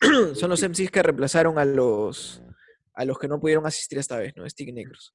[0.34, 2.42] son los MCs que reemplazaron a los,
[2.92, 4.48] a los que no pudieron asistir esta vez, ¿no?
[4.48, 5.14] Stick Negros.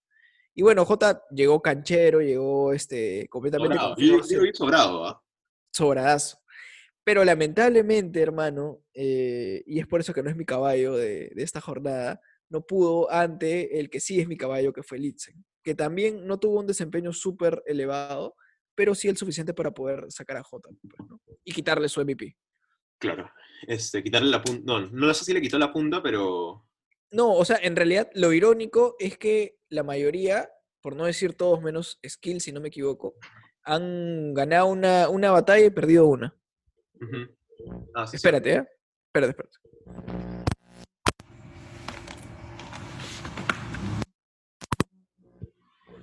[0.55, 3.95] Y bueno, J llegó canchero, llegó este, completamente Sobrado.
[3.97, 5.24] Yo, yo sobrado, ¿ah?
[5.72, 6.39] sobradazo.
[7.03, 11.43] Pero lamentablemente, hermano, eh, y es por eso que no es mi caballo de, de
[11.43, 15.45] esta jornada, no pudo ante el que sí es mi caballo, que fue Litzen.
[15.70, 18.36] Que también no tuvo un desempeño súper elevado,
[18.74, 21.22] pero sí el suficiente para poder sacar a Jota pues, ¿no?
[21.43, 22.36] y quitarle su MVP.
[22.97, 23.30] Claro.
[23.67, 24.63] Este, quitarle la punta.
[24.65, 26.65] No, no sé si le quitó la punta, pero.
[27.11, 30.49] No, o sea, en realidad lo irónico es que la mayoría,
[30.82, 33.13] por no decir todos menos Skill, si no me equivoco,
[33.61, 36.36] han ganado una, una batalla y perdido una.
[37.93, 38.15] Ah, sí, sí.
[38.15, 38.67] Espérate, ¿eh?
[39.13, 40.39] Espérate, espérate.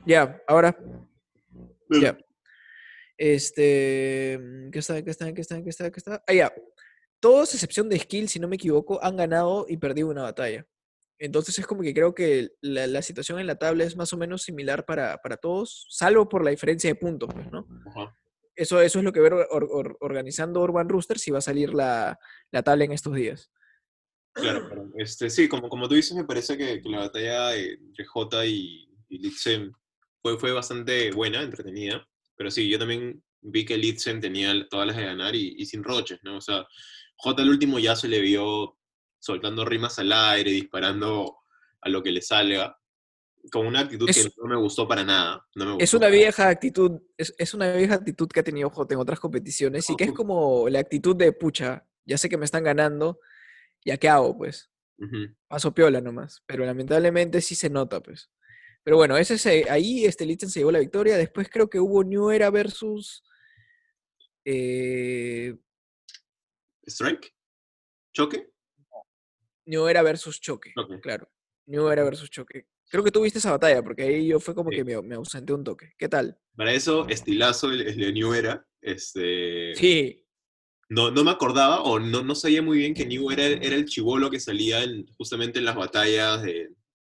[0.07, 0.77] Ya, ahora.
[2.01, 2.17] Ya.
[3.19, 4.39] Este.
[4.41, 5.03] mm, ¿Qué está?
[5.03, 5.33] ¿Qué está?
[5.33, 5.63] ¿Qué está?
[5.63, 5.91] ¿Qué está?
[5.91, 6.23] ¿Qué está?
[6.27, 6.53] Ah, ya.
[7.21, 10.67] Todos, excepción de Skill, si no me equivoco, han ganado y perdido una batalla.
[11.19, 14.19] Entonces es como que creo que la, la situación en la tabla es más o
[14.19, 17.67] menos similar para, para todos, salvo por la diferencia de puntos, pues, ¿no?
[17.87, 18.15] Ajá.
[18.55, 21.73] Eso, eso es lo que ver or- or- organizando Urban Rooster si va a salir
[21.73, 22.19] la,
[22.51, 23.51] la tabla en estos días.
[24.35, 24.91] Claro, claro.
[24.99, 28.45] Este, sí, como, como tú dices, me parece que, que la batalla eh, entre Jota
[28.45, 29.73] y, y Litzen
[30.27, 32.05] fue, fue bastante buena, entretenida.
[32.37, 35.85] Pero sí, yo también vi que Litzen tenía todas las de ganar y, y sin
[35.85, 36.39] roches, ¿no?
[36.39, 36.67] O sea,
[37.17, 38.77] Jota el último ya se le vio
[39.21, 41.39] soltando rimas al aire, disparando
[41.81, 42.77] a lo que le salga,
[43.53, 45.47] con una actitud Es- que no me gustó para nada.
[45.55, 46.17] No me Es una nada.
[46.19, 49.95] vieja actitud, es, es una vieja actitud que ha tenido Jota en otras competiciones y
[49.97, 53.21] que es como la actitud de pucha, ya sé que me están ganando,
[53.85, 54.37] ¿ya qué hago?
[54.37, 54.71] Pues
[55.47, 58.31] paso piola nomás, pero lamentablemente sí se nota, pues.
[58.87, 61.17] Pero bueno, ese se- ahí este Litzen se llevó la victoria.
[61.17, 63.25] Después creo que hubo New Era versus
[64.45, 65.57] eh,
[66.87, 67.35] ¿Strike?
[68.13, 68.49] ¿Choque?
[69.65, 70.73] New Era versus Choque,
[71.03, 71.29] claro.
[71.67, 72.69] New Era versus Choque.
[72.89, 74.77] Creo que tuviste esa batalla, porque ahí yo fue como Sí.
[74.77, 75.95] que me, me ausenté un toque.
[75.99, 76.39] ¿Qué tal?
[76.55, 78.65] Para eso, estilazo el, el de New Era.
[78.81, 80.23] Este, Sí,
[80.89, 83.87] No, no me acordaba o no, no sabía muy bien que New era, era el
[83.87, 86.69] chivolo que salía en- justamente en las batallas de,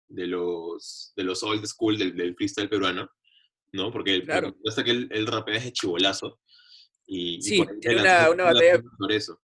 [0.08, 3.10] de los, de los old school del, del freestyle peruano,
[3.72, 3.90] ¿no?
[3.92, 4.56] Porque el- Claro.
[4.66, 6.40] hasta que él, él rapea es chivolazo.
[7.06, 9.40] Y, y Sí, ahí tiene una- una la batalla- Por eso.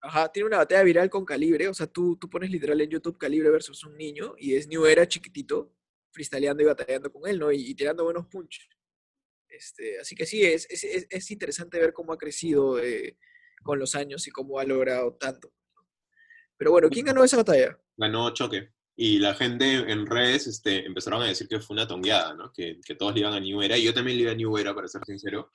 [0.00, 3.18] Ajá, tiene una batalla viral con Calibre, o sea, tú, tú pones literal en YouTube
[3.18, 5.74] Calibre versus un niño y es New Era chiquitito,
[6.12, 7.50] freestyleando y batallando con él, ¿no?
[7.50, 8.68] Y, y tirando buenos punches.
[9.48, 13.18] Este, así que sí, es, es, es- es interesante ver cómo ha crecido eh,
[13.64, 15.52] con los años y cómo ha logrado tanto.
[16.56, 17.78] Pero bueno, ¿quién ganó esa batalla?
[17.96, 18.70] Ganó choque.
[19.00, 22.52] Y la gente en redes este, empezaron a decir que fue una tongueada, ¿no?
[22.52, 23.78] Que, que todos le iban a New Era.
[23.78, 25.52] Y yo también le iba a New Era, para ser sincero.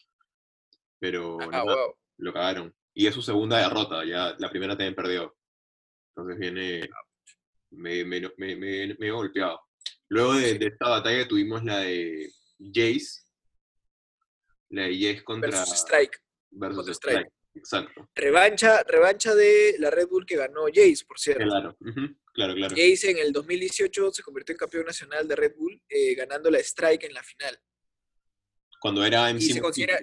[0.97, 1.95] Pero Ah, nada, wow.
[2.19, 2.73] lo cagaron.
[2.93, 5.35] Y es su segunda derrota, ya la primera también perdió.
[6.15, 6.87] Entonces viene
[7.71, 9.59] me, me, me, me, me he golpeado.
[10.07, 13.23] Luego de, de esta batalla tuvimos la de Jace.
[14.69, 16.17] La de Jace contra Versus Strike.
[16.51, 17.17] versus contra Strike.
[17.27, 17.33] Strike.
[17.55, 18.09] Exacto.
[18.15, 21.43] Revancha, revancha de la Red Bull que ganó Jace, por cierto.
[21.43, 21.77] Claro.
[22.33, 22.75] Claro, claro.
[22.75, 26.59] Jace en el 2018 se convirtió en campeón nacional de Red Bull, eh, ganando la
[26.59, 27.59] Strike en la final.
[28.79, 29.99] Cuando era MC Y se Mochila,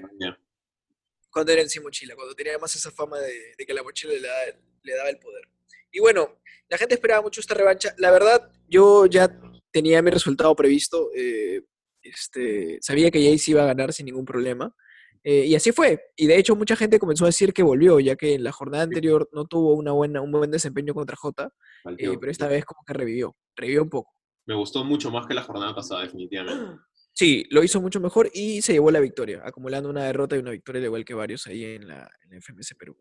[1.31, 4.13] cuando era en sí mochila, cuando tenía más esa fama de, de que la mochila
[4.15, 5.45] le, da- le daba el poder.
[5.93, 7.95] Y bueno, la gente esperaba mucho esta revancha.
[7.99, 9.29] La verdad, yo ya
[9.71, 11.11] tenía mi resultado previsto.
[11.15, 11.63] eh,
[12.03, 14.75] este, sabía que Jace iba a ganar sin ningún problema.
[15.23, 16.01] Eh, y así fue.
[16.17, 18.85] Y de hecho, mucha gente comenzó a decir que volvió, ya que en la jornada
[18.85, 21.53] anterior no tuvo una buena, un buen desempeño contra Jota,
[21.99, 23.37] eh, pero esta vez como que revivió.
[23.55, 24.13] Revivió un poco.
[24.47, 26.81] Me gustó mucho más que la jornada pasada, definitivamente.
[27.13, 30.53] Sí, lo hizo mucho mejor y se llevó la victoria, acumulando una derrota y una
[30.53, 32.97] victoria, al igual que varios ahí en la, en la FMS Perú.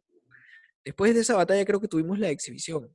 [0.83, 2.93] Después de esa batalla creo que tuvimos la exhibición.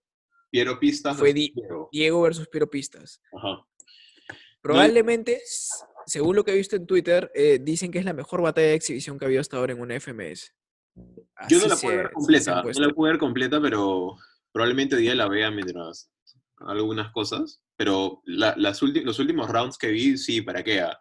[0.50, 1.16] Piero Pistas.
[1.16, 1.54] Fue Di-.
[1.92, 3.22] Diego versus Piero Pistas.
[3.32, 3.64] Ajá.
[4.60, 5.40] Probablemente,
[6.06, 8.74] según lo que he visto en Twitter, eh, dicen que es la mejor batalla de
[8.74, 10.52] exhibición que ha habido hasta ahora en una FMS.
[11.48, 14.16] Yo no la pude ver completa, no la pude ver completa, pero
[14.52, 16.10] probablemente hoy día la vea mientras
[16.58, 17.60] algunas cosas.
[17.76, 20.80] Pero la- las los últimos rounds que vi, sí, ¿para qué?
[20.80, 20.98] Ah,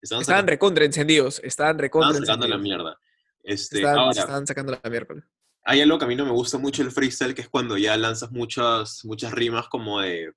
[0.00, 2.98] Estaban, Estaban recontra encendidos, estaban recontra estaban sacando la mierda.
[3.42, 5.24] Este, Estaban, ahora, se estaban sacando la miércoles.
[5.64, 7.96] hay algo que a mí no me gusta mucho el freestyle, que es cuando ya
[7.96, 10.32] lanzas muchas, muchas rimas como de,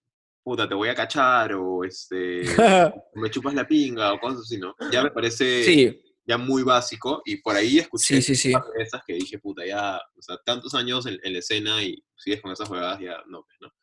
[0.47, 2.43] puta, te voy a cachar, o este,
[3.15, 4.73] me chupas la pinga, o cosas así, ¿no?
[4.93, 9.01] Ya me parece sí, ya muy básico, y por ahí escuché sí, sí, de esas
[9.05, 12.53] que dije, puta, ya, o sea, tantos años en, en la escena y sigues con
[12.53, 13.73] esas jugadas, ya no, pues, ¿no?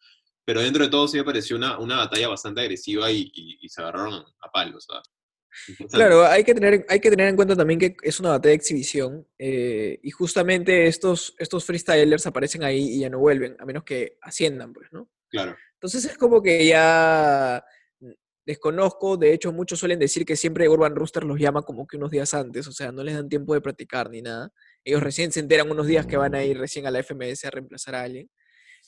[0.46, 3.68] Pero dentro de todo sí me pareció una, una batalla bastante agresiva y, y- y
[3.68, 5.90] se agarraron a palos, ¿sabes?
[5.92, 8.56] Claro, hay que, tener, hay que tener en cuenta también que es una batalla de
[8.56, 13.84] exhibición eh, y justamente estos, estos freestylers aparecen ahí y ya no vuelven, a menos
[13.84, 15.10] que asciendan, pues, ¿no?
[15.28, 17.62] Claro, Entonces es como que ya
[18.46, 22.10] desconozco, de hecho muchos suelen decir que siempre Urban Rooster los llama como que unos
[22.10, 24.50] días antes, o sea, no les dan tiempo de practicar ni nada.
[24.82, 27.50] Ellos recién se enteran unos días que van a ir recién a la FMS a
[27.50, 28.30] reemplazar a alguien.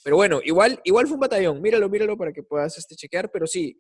[0.03, 3.47] Pero bueno, igual, igual fue un batallón, míralo, míralo para que puedas este, chequear, pero
[3.47, 3.79] sí,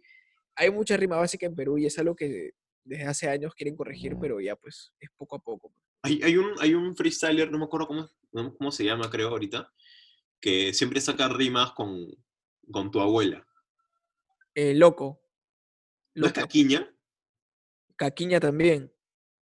[0.54, 2.50] hay mucha rima básica en Perú y es algo que
[2.84, 5.72] desde hace años quieren corregir, pero ya pues es poco a poco.
[6.02, 8.10] Hay, hay un, hay un freestyler, no me acuerdo cómo,
[8.58, 9.72] cómo se llama, creo, ahorita,
[10.38, 12.14] que siempre saca rimas con,
[12.70, 13.46] con tu abuela.
[14.54, 15.20] Eh, loco.
[16.14, 16.40] ¿No es Loco.
[16.46, 16.90] Caquiña?
[17.96, 18.92] Caquiña también.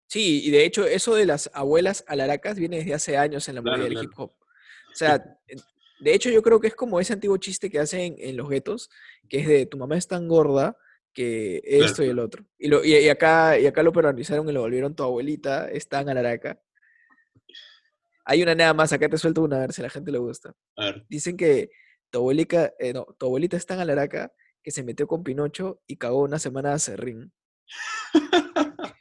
[0.08, 3.62] Sí, y de hecho eso de las abuelas alaracas viene desde hace años en la
[3.62, 4.10] Claro, movida del claro.
[4.10, 4.32] hip hop.
[4.92, 5.24] O sea,
[6.00, 8.90] de hecho yo creo que es como ese antiguo chiste que hacen en los guetos,
[9.28, 10.78] que es de tu mamá es tan gorda
[11.14, 12.46] que esto y el otro.
[12.58, 15.88] Y, lo, y, y acá, y acá lo peruanizaron y lo volvieron tu abuelita, es
[15.88, 16.62] tan alaraca.
[18.26, 20.18] Hay una nada más, acá te suelto una, a ver si a la gente le
[20.18, 20.56] gusta.
[20.78, 21.06] A ver.
[21.10, 21.72] Dicen que
[22.14, 25.98] tu abuelita, eh, no, tu abuelita es tan alaraca que se metió con Pinocho y
[25.98, 27.34] cagó una semana a Serrín.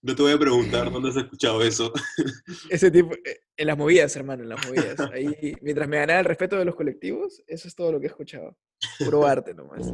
[0.00, 1.92] No te voy a preguntar dónde has escuchado eso.
[2.70, 5.00] Ese tipo, eh, en las movidas, hermano, en las movidas.
[5.12, 8.10] Ahí, mientras me ganaba el respeto de los colectivos, eso es todo lo que he
[8.10, 8.56] escuchado.
[9.00, 9.92] Puro arte nomás.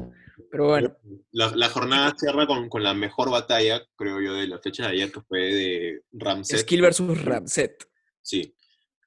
[0.51, 0.95] Pero bueno,
[1.31, 4.91] La, la jornada cierra con, con la mejor batalla, creo yo, de la fecha de
[4.91, 6.59] ayer, que fue de Ramset.
[6.61, 7.89] Skill versus Ramset.
[8.21, 8.55] Sí.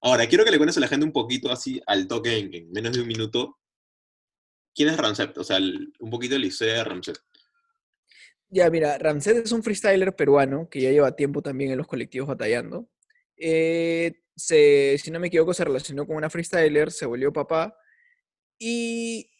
[0.05, 2.71] Ahora, quiero que le cuentes a la gente un poquito así al toque en, en
[2.71, 3.57] menos de un minuto.
[4.75, 5.35] ¿Quién es Ramset?
[5.35, 7.17] O sea, un poquito la historia de Ramset.
[8.49, 12.27] Ya, mira, Ramset es un freestyler peruano que ya lleva tiempo también en los colectivos
[12.27, 12.87] batallando.
[13.35, 17.75] Eh, se, si no me equivoco, se relacionó con una freestyler, se volvió papá
[18.59, 19.31] y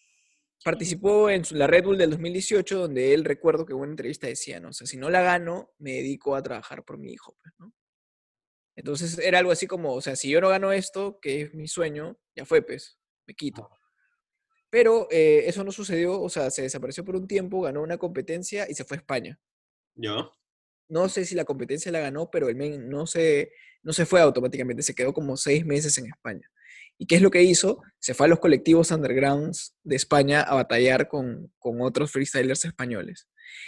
[0.63, 4.59] participó en la Red Bull del 2018, donde él recuerdo que en una entrevista decía,
[4.59, 7.53] no, o sea, si no la gano, me dedico a trabajar por mi hijo, pues,
[7.59, 7.71] ¿no?
[8.75, 11.67] Entonces era algo así como, o sea, si yo no gano esto, que es mi
[11.67, 13.69] sueño, ya fue, pues, me quito.
[14.69, 18.69] Pero eh, eso no sucedió, o sea, se desapareció por un tiempo, ganó una competencia
[18.69, 19.39] y se fue a España.
[19.95, 20.29] ¿Ya?
[20.89, 23.51] No sé si la competencia la ganó, pero el men no se,
[23.81, 26.51] no se fue automáticamente, se quedó como seis meses en España.
[26.97, 27.81] ¿Y qué es lo que hizo?
[27.99, 33.27] Se fue a los colectivos undergrounds de España a batallar con, con otros freestylers españoles.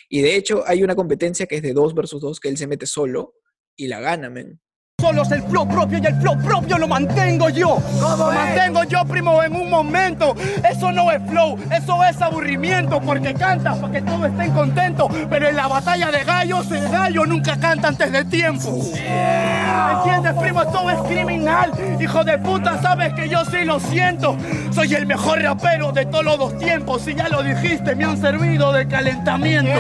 [0.10, 2.68] Y de hecho hay una competencia que es de dos versus dos, que él se
[2.68, 3.36] mete solo
[3.76, 4.60] y la gana, men.
[5.00, 7.78] Solo es el flow propio y el flow propio lo mantengo yo.
[8.00, 10.36] Lo mantengo yo, primo, en un momento.
[10.68, 13.00] Eso no es flow, eso es aburrimiento.
[13.00, 15.12] Porque cantas para que todos estén contentos.
[15.30, 18.72] Pero en la batalla de gallos, el gallo nunca canta antes de tiempo.
[18.72, 20.66] ¿Me entiendes, primo?
[20.66, 21.72] Todo es criminal.
[22.02, 24.36] Hijo de puta, sabes que yo sí lo siento.
[24.72, 27.04] Soy el mejor rapero de todos los dos tiempos.
[27.04, 29.80] Si ya lo dijiste, me han servido de calentamiento.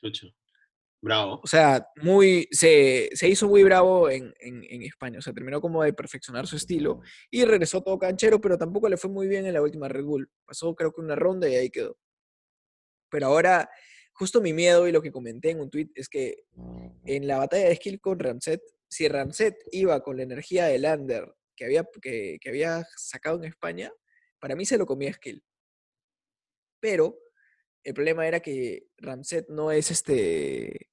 [0.00, 0.28] Chucha.
[1.00, 1.40] Bravo.
[1.44, 5.18] O sea, muy, se, se hizo muy bravo en, en- en España.
[5.20, 8.96] O sea, terminó como de perfeccionar su estilo y regresó todo canchero, pero tampoco le
[8.96, 10.28] fue muy bien en la última Red Bull.
[10.44, 11.96] Pasó creo que una ronda y ahí quedó.
[13.10, 13.70] Pero ahora,
[14.12, 16.44] justo mi miedo y lo que comenté en un tweet es que
[17.06, 21.32] en la batalla de skill con Ramset, si Ramset iba con la energía de Lander
[21.56, 23.92] que había, que, que había sacado en España,
[24.40, 25.42] para mí se lo comía skill.
[26.80, 27.18] Pero
[27.84, 30.90] el problema era que Ramset no es este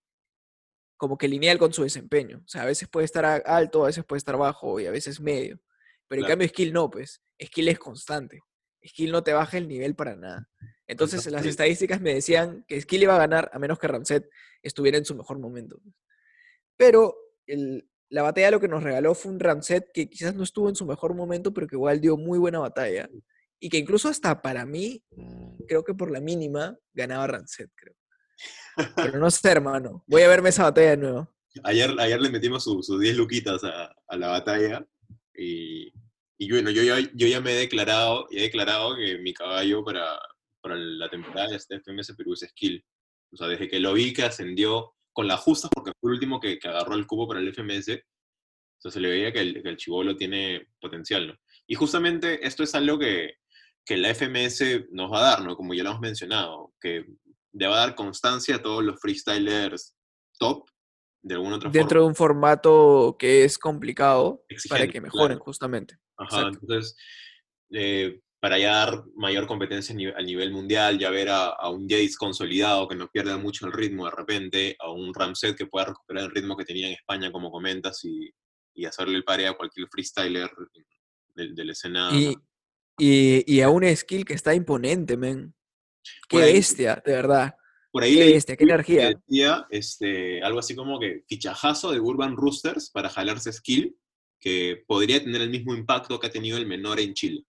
[0.97, 2.41] como que lineal con su desempeño.
[2.45, 5.19] O sea, a veces puede estar alto, a veces puede estar bajo y a veces
[5.19, 5.59] medio.
[6.07, 6.31] Pero en Claro.
[6.31, 7.21] cambio Skill no, pues.
[7.43, 8.39] Skill es constante.
[8.87, 10.47] Skill no te baja el nivel para nada.
[10.87, 14.29] Entonces las estadísticas me decían que Skill iba a ganar a menos que Ramset
[14.61, 15.81] estuviera en su mejor momento.
[16.77, 17.15] Pero
[17.47, 20.75] el- la batalla lo que nos regaló fue un Ramset que quizás no estuvo en
[20.75, 23.09] su mejor momento, pero que igual dio muy buena batalla.
[23.65, 25.01] Y que incluso hasta para mí,
[25.67, 27.95] creo que por la mínima, ganaba Ramset, creo.
[28.95, 30.03] Pero no sé, hermano.
[30.05, 31.35] Voy a verme esa batalla de nuevo.
[31.63, 34.85] Ayer, ayer le metimos su- sus 10 luquitas a, a la batalla
[35.33, 35.91] y,
[36.37, 40.19] y bueno, yo, ya- yo ya me he declarado, he declarado que mi caballo para,
[40.61, 42.85] para la temporada de este FMS Perú es Skill.
[43.31, 46.39] O sea, desde que lo vi que ascendió con las justas, porque fue el último
[46.39, 49.63] que, que agarró el cubo para el FMS, o sea, se le veía que el,
[49.63, 51.35] que el chivolo tiene potencial, ¿no?
[51.65, 53.37] Y justamente esto es algo que,
[53.85, 55.55] que la FMS nos va a dar, ¿no?
[55.55, 57.05] Como ya lo hemos mencionado, que
[57.53, 59.95] le va a dar constancia a todos los freestylers
[60.39, 60.67] top,
[61.21, 65.43] de alguna otra Dentro de un formato que es complicado para que mejoren, claro.
[65.43, 65.97] justamente.
[66.17, 66.59] Ajá, Exacto.
[66.61, 66.95] entonces,
[67.71, 71.69] eh, para ya dar mayor competencia a nivel, a nivel mundial, ya ver a, a
[71.69, 75.65] un Jace consolidado que no pierda mucho el ritmo de repente, a un Ramset que
[75.65, 78.29] pueda recuperar el ritmo que tenía en España, como comentas, y,
[78.75, 80.49] y hacerle el pare a cualquier freestyler
[81.33, 82.09] de, de la escena.
[82.13, 82.35] Y,
[82.97, 85.53] y, y a un skill que está imponente, men.
[86.29, 87.55] Qué ahí- bestia, de verdad.
[87.91, 89.09] Por ahí Qué bestia, qué energía.
[89.09, 93.97] decía este, algo así como que fichajazo de Urban Roosters para jalarse skill,
[94.39, 97.45] que podría tener el mismo impacto que ha tenido el menor en Chile.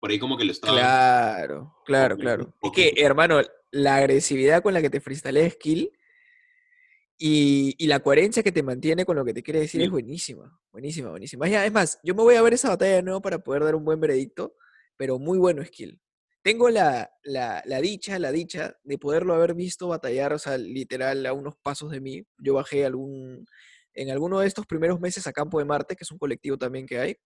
[0.00, 0.78] Por ahí como que lo estaba...
[0.78, 2.54] Claro, claro, claro.
[2.62, 3.40] Es que, hermano,
[3.72, 5.90] la agresividad con la que te freestylea skill
[7.18, 9.84] y, y la coherencia que te mantiene con lo que te quiere decir Sí.
[9.86, 10.60] es buenísima.
[10.72, 11.46] Buenísima, buenísima.
[11.64, 13.84] Es más, yo me voy a ver esa batalla de nuevo para poder dar un
[13.84, 14.54] buen veredicto,
[14.96, 16.00] pero muy bueno skill.
[16.42, 21.26] tengo la, la, la dicha, la dicha de poderlo haber visto batallar, o sea, literal
[21.26, 22.22] a unos pasos de mí.
[22.38, 23.44] Yo bajé algún,
[23.92, 26.86] en alguno de estos primeros meses a Campo de Marte, que es un colectivo también
[26.86, 27.16] que hay,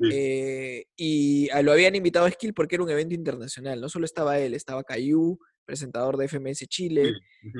[0.00, 0.08] Sí.
[0.12, 3.80] eh, y a- lo habían invitado a Skill porque era un evento internacional.
[3.80, 7.12] No solo estaba él, estaba Cayu, presentador de FMS Chile,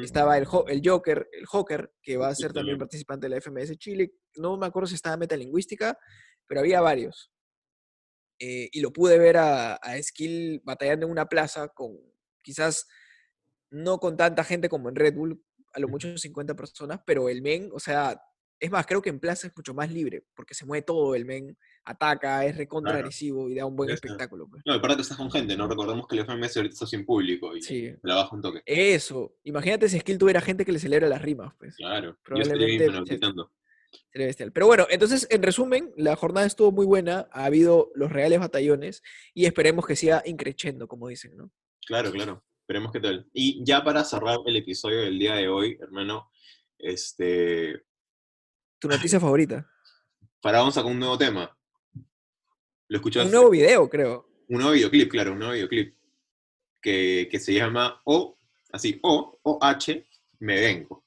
[0.03, 2.79] estaba el, el Joker, el Joker, que va a ser también también.
[2.79, 4.13] participante de la FMS Chile.
[4.37, 5.99] No me acuerdo si estaba Metalingüística,
[6.47, 7.31] pero había varios.
[8.39, 11.97] Eh, y lo pude ver a, a Skill batallando en una plaza con
[12.43, 12.87] quizás
[13.71, 17.43] no con tanta gente como en Red Bull, a lo mucho 50 personas, pero el
[17.43, 18.21] men, o sea,
[18.61, 21.25] es más, creo que en plaza es mucho más libre, porque se mueve todo, el
[21.25, 23.05] men ataca, es recontra Claro.
[23.05, 24.07] agresivo y da un buen está.
[24.07, 24.47] espectáculo.
[24.49, 24.63] pues.
[24.65, 25.69] No, aparte estás con gente, ¿no?
[25.69, 27.95] Recordemos que el FMS ahorita está sin público y Sí.
[28.03, 28.63] la baja un toque.
[28.67, 31.77] Eso, imagínate si Skill tuviera gente que le celebra las rimas, pues.
[31.77, 32.13] Claro.
[32.13, 33.53] Yo Probablemente gritando.
[34.11, 34.51] Sería bestial.
[34.53, 39.03] Pero bueno, entonces, en resumen, la jornada estuvo muy buena, ha habido los reales batallones
[39.35, 41.53] y esperemos que siga increciendo, como dicen, ¿no?
[41.87, 42.45] Claro, claro.
[42.63, 43.29] Esperemos que tal.
[43.33, 46.31] Y ya para cerrar el episodio del día de hoy, hermano,
[46.79, 47.83] este,
[48.81, 49.71] Tu noticia favorita.
[50.43, 51.57] Faraón sacó un nuevo tema.
[52.89, 53.27] ¿Lo escuchaste?
[53.29, 54.29] Un nuevo video, creo.
[54.49, 55.95] Un nuevo videoclip, claro, un nuevo videoclip.
[56.81, 58.37] Que, que se llama O,
[58.73, 60.07] así, O, O, H,
[60.41, 61.03] me vengo.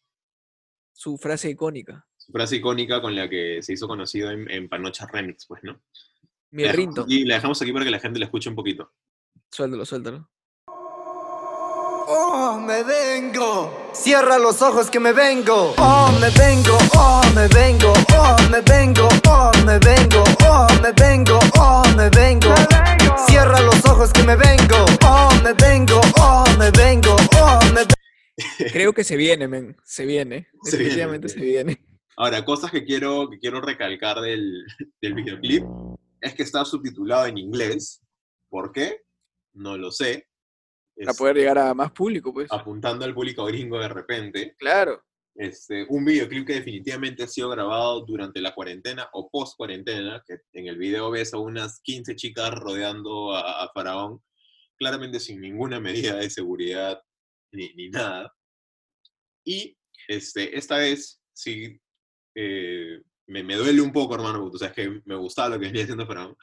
[0.92, 2.06] Su frase icónica.
[2.18, 5.80] Su frase icónica con la que se hizo conocido en, en Panocha Remix, pues, ¿no?
[6.50, 7.02] Mi La dejamos rinto.
[7.04, 8.92] aquí- la dejamos aquí para que la gente la escuche un poquito.
[9.52, 10.30] Suéltalo, suéltalo.
[12.10, 13.90] Oh, me vengo.
[13.94, 15.74] Cierra los ojos que me vengo.
[15.78, 16.78] Oh, me vengo.
[16.98, 17.94] Oh, me vengo.
[18.18, 19.08] Oh, me vengo.
[19.30, 19.77] Oh, me
[28.98, 29.78] que se viene, men.
[29.84, 30.48] Se viene.
[30.64, 31.86] Se viene, Definitivamente se viene.
[32.18, 34.66] Ahora, cosas que quiero, que quiero recalcar del,
[35.02, 35.64] del videoclip
[36.20, 38.02] es que está subtitulado en inglés.
[38.50, 39.04] ¿Por qué?
[39.54, 40.28] No lo sé.
[40.96, 42.52] Para Este, poder llegar a más público, pues.
[42.52, 44.56] apuntando al público gringo de repente.
[44.58, 45.04] Claro.
[45.36, 50.40] Este, un videoclip que definitivamente ha sido grabado durante la cuarentena o post cuarentena, que
[50.54, 54.20] en el video ves a unas 15 chicas rodeando a, a Faraón,
[54.80, 57.00] claramente sin ninguna medida de seguridad
[57.52, 58.34] ni, ni nada.
[59.48, 59.78] Y
[60.10, 61.80] este, esta vez sí
[62.36, 65.68] eh, me, me duele un poco, hermano, porque tú sabes que me gustaba lo que
[65.68, 66.36] venía haciendo Faraón,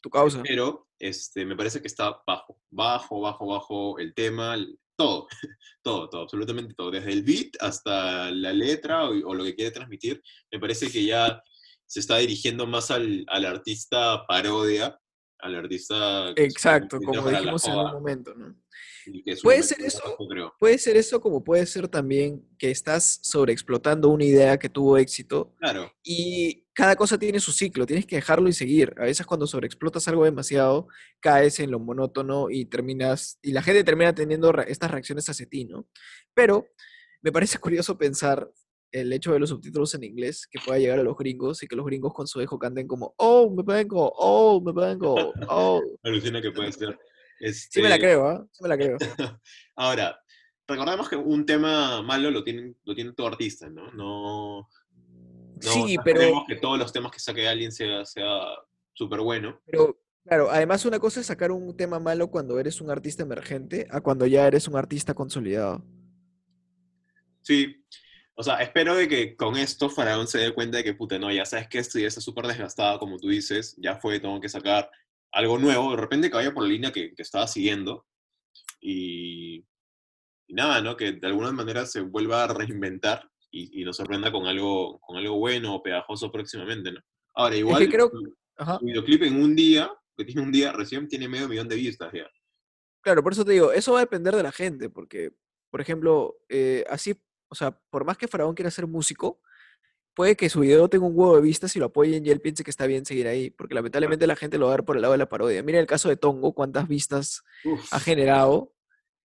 [0.00, 0.42] Tu causa.
[0.42, 5.26] pero este, me parece que está bajo, bajo, bajo, bajo el tema, el- todo,
[5.82, 9.70] todo, todo, absolutamente todo, desde el beat hasta la letra o, o lo que quiere
[9.70, 11.42] transmitir, me parece que ya
[11.86, 14.98] se está dirigiendo más al, al artista parodia,
[15.40, 16.30] al artista...
[16.36, 18.61] Exacto, como la dijimos en un momento, ¿no?
[19.06, 19.98] Y que su ¿Puede ser eso?
[19.98, 20.54] trabajo, creo.
[20.58, 25.54] Puede ser eso como puede ser también que estás sobreexplotando una idea que tuvo éxito
[25.58, 28.94] Claro, y cada cosa tiene su ciclo, tienes que dejarlo y seguir.
[28.98, 30.88] A veces cuando sobreexplotas algo demasiado,
[31.20, 35.64] caes en lo monótono y terminas, y la gente termina teniendo estas reacciones hacia ti,
[35.64, 35.86] ¿no?
[36.34, 36.66] Pero
[37.20, 38.50] me parece curioso pensar
[38.90, 41.76] el hecho de los subtítulos en inglés que pueda llegar a los gringos y que
[41.76, 45.14] los gringos con su eco canten como, oh, me vengo, oh, me vengo,
[45.48, 45.80] oh.
[46.02, 46.98] alucina que puede ser.
[47.50, 48.46] Sí me la Este, creo, ¿ah?
[48.52, 48.96] Sí me la creo.
[49.76, 50.20] Ahora,
[50.66, 53.90] recordemos que un tema malo lo tiene, lo tiene todo artista, ¿no?
[53.92, 54.68] No, no
[55.60, 58.28] Sí, no pero- que todos los temas que saque alguien sea sea
[58.94, 59.60] súper bueno.
[59.66, 63.86] Pero, claro, además una cosa es sacar un tema malo cuando eres un artista emergente
[63.90, 65.84] a cuando ya eres un artista consolidado.
[67.42, 67.76] Sí.
[68.34, 71.30] O sea, espero de que con esto Faraón se dé cuenta de que, puta, no,
[71.30, 74.48] ya sabes que esto ya está súper desgastado, como tú dices, ya fue, tengo que
[74.48, 74.90] sacar
[75.32, 78.06] algo nuevo, de repente que vaya por la línea que, que estaba siguiendo.
[78.80, 79.56] Y,
[80.46, 80.96] y nada, ¿no?
[80.96, 85.16] Que de alguna manera se vuelva a reinventar y, y nos sorprenda con algo, con
[85.16, 87.00] algo bueno o pegajoso próximamente, ¿no?
[87.34, 88.78] Ahora, igual, creo- su- Ajá.
[88.78, 92.12] su videoclip en un día, que tiene un día recién, tiene medio millón de vistas
[92.12, 92.28] ya.
[93.02, 95.32] Claro, por eso te digo, eso va a depender de la gente, porque,
[95.70, 97.14] por ejemplo, eh, así,
[97.48, 99.40] o sea, por más que Faraón quiera ser músico,
[100.14, 102.64] puede que su video tenga un huevo de vistas y lo apoyen y él piense
[102.64, 105.02] que está bien seguir ahí, porque lamentablemente la gente lo va a ver por el
[105.02, 105.62] lado de la parodia.
[105.62, 108.72] Mira el caso de Tongo, cuántas vistas Uf, ha generado,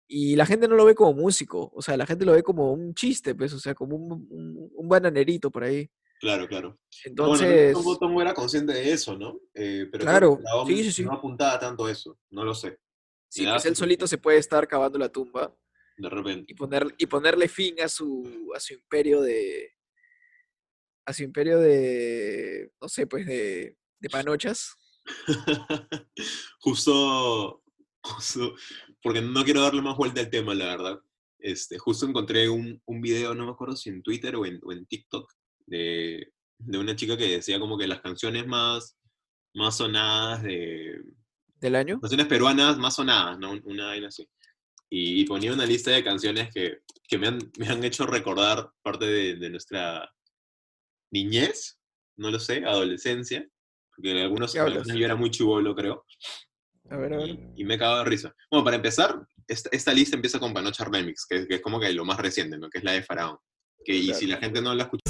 [0.07, 2.71] y la gente no lo ve como músico, o sea, la gente lo ve como
[2.73, 5.89] un chiste, pues, o sea, como un, un, un bananerito por ahí.
[6.19, 6.77] claro, claro.
[7.05, 9.39] Entonces, Bueno, Tongo, Tongo era consciente de eso, ¿no?
[9.53, 11.03] Eh, pero Claro, sí, sí, sí.
[11.03, 12.77] no apuntaba tanto a eso, no lo sé.
[13.29, 15.55] sí, pues él su- solito se puede estar cavando la tumba
[15.97, 16.51] De repente.
[16.51, 19.71] y, poner, y ponerle fin a su, a su imperio de.
[21.05, 22.71] A su imperio de.
[22.81, 24.75] no sé, pues de, de panochas.
[26.59, 27.63] justo,
[28.01, 28.55] justo,
[29.01, 30.99] porque no quiero darle más vuelta al tema, la verdad.
[31.39, 34.71] Este, justo encontré un, un video, no me acuerdo si en Twitter o en, o
[34.71, 35.29] en TikTok,
[35.65, 38.97] de, de una chica que decía como que las canciones más,
[39.53, 41.01] más sonadas de,
[41.59, 41.99] ¿Del año?
[41.99, 43.59] canciones peruanas más sonadas, ¿no?
[43.65, 44.27] Una vaina así.
[44.89, 48.71] Y, y ponía una lista de canciones que, que me, han, me han hecho recordar
[48.81, 50.09] parte de, de nuestra
[51.13, 51.77] niñez,
[52.17, 53.47] no lo sé, adolescencia,
[53.95, 56.05] porque en algunos algunos yo era muy chivolo, creo,
[56.89, 57.29] A ver, a ver.
[57.29, 58.33] y, y me he cagado de risa.
[58.51, 61.91] Bueno, para empezar, esta, esta lista empieza con Panocha Remix, que, que es como que
[61.93, 62.69] lo más reciente, ¿no?
[62.69, 63.37] Que es la de Faraón.
[63.85, 65.01] Que, y si la gente no la escucha,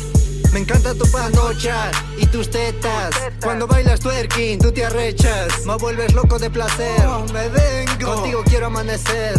[0.52, 3.12] Me encanta tu panocha y tus tetas.
[3.42, 5.66] Cuando bailas twerking, tú te arrechas.
[5.66, 7.00] Me vuelves loco de placer.
[7.34, 8.16] me vengo.
[8.16, 9.36] Contigo quiero amanecer.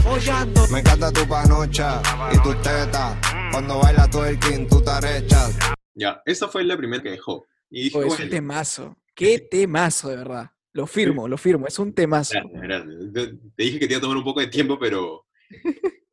[0.71, 2.01] Me encanta tu panocha
[2.33, 3.17] y tus tetas.
[3.53, 5.57] Cuando baila twerking, tú te arrechas.
[5.95, 7.47] Ya, esa fue la primera que dejó.
[7.71, 8.97] Y dije, Oh, es un temazo.
[9.15, 10.51] Qué temazo, de verdad.
[10.73, 11.67] Lo firmo, lo firmo.
[11.67, 12.35] Es un temazo.
[12.35, 15.27] Te, dije que te iba a tomar un poco de tiempo, pero.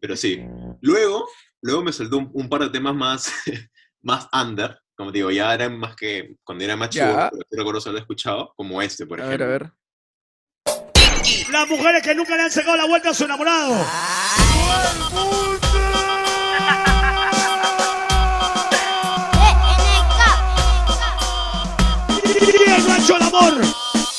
[0.00, 0.38] Pero sí.
[0.82, 1.26] Luego,
[1.62, 3.32] luego me soltó un, un par de temas más,
[4.02, 4.78] más under.
[4.94, 6.36] Como digo, ya eran más que.
[6.44, 9.46] Cuando era más sí recuerdo haberlo escuchado, como este, por A ver, ejemplo.
[9.46, 9.72] a ver.
[11.50, 13.72] Las mujeres que nunca le han sacado la vuelta a su enamorado.
[13.72, 13.78] Y
[14.76, 15.61] el
[23.02, 23.54] macho el amor.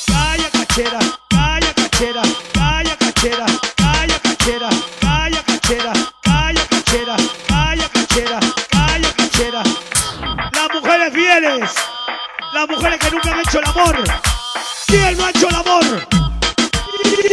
[0.06, 0.98] Calla cachera,
[1.30, 2.22] calla cachera,
[2.52, 4.68] calla cachera, calla cachera,
[5.00, 7.16] calla cachera, calla cachera,
[7.48, 9.62] calla cachera, calla cachera.
[10.52, 11.70] Las mujeres fieles.
[12.52, 13.96] Las mujeres que nunca han hecho el amor.
[14.86, 15.84] ¿Quién no ha hecho el amor?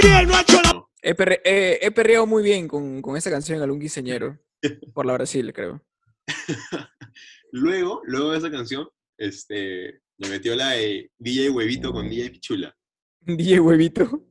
[0.01, 0.87] ¿Quién no ha hecho el amor?
[1.01, 4.37] He, perre- eh, he perreado muy bien con, con esa canción en algún quinceañero.
[4.93, 5.81] Por la Brasil, creo.
[7.53, 8.87] Luego, luego de esa canción,
[9.17, 12.75] este, me metió la de DJ Huevito con DJ Pichula.
[13.21, 14.21] DJ Huevito.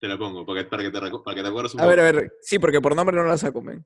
[0.00, 1.96] Te la pongo, para que, para que, te, para que te acuerdes un A ver,
[1.98, 2.08] poco.
[2.08, 2.32] a ver.
[2.42, 3.84] Sí, porque por nombre no la saco, men.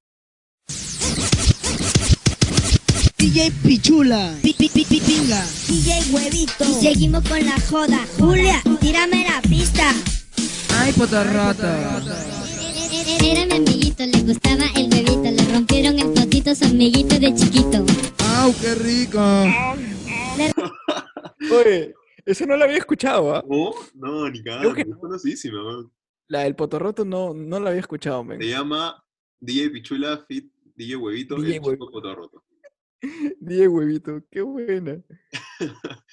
[3.18, 5.42] DJ Pichula, pi, pi, pi, pi, pinga.
[5.66, 6.64] DJ Huevito.
[6.64, 8.06] Y seguimos con la joda.
[8.18, 9.90] Julia, tírame la pista.
[10.78, 12.02] Ay, potarrata.
[13.24, 17.84] Era mi amiguito, le gustaba el huevito, le rompieron el potito su amiguito de chiquito.
[18.36, 19.20] ¡Au, qué rico!
[21.52, 23.44] Oye, eso no la había escuchado, ¿ah?
[23.48, 25.90] No, no, ni que es conocidísima, man.
[26.28, 28.40] La del Potorroto no, no la había escuchado, men.
[28.40, 29.02] Se llama
[29.40, 32.44] DJ Pichula Fit DJ Huevito, DJ el chico cotorroto.
[33.40, 35.02] DJ Huevito, qué buena.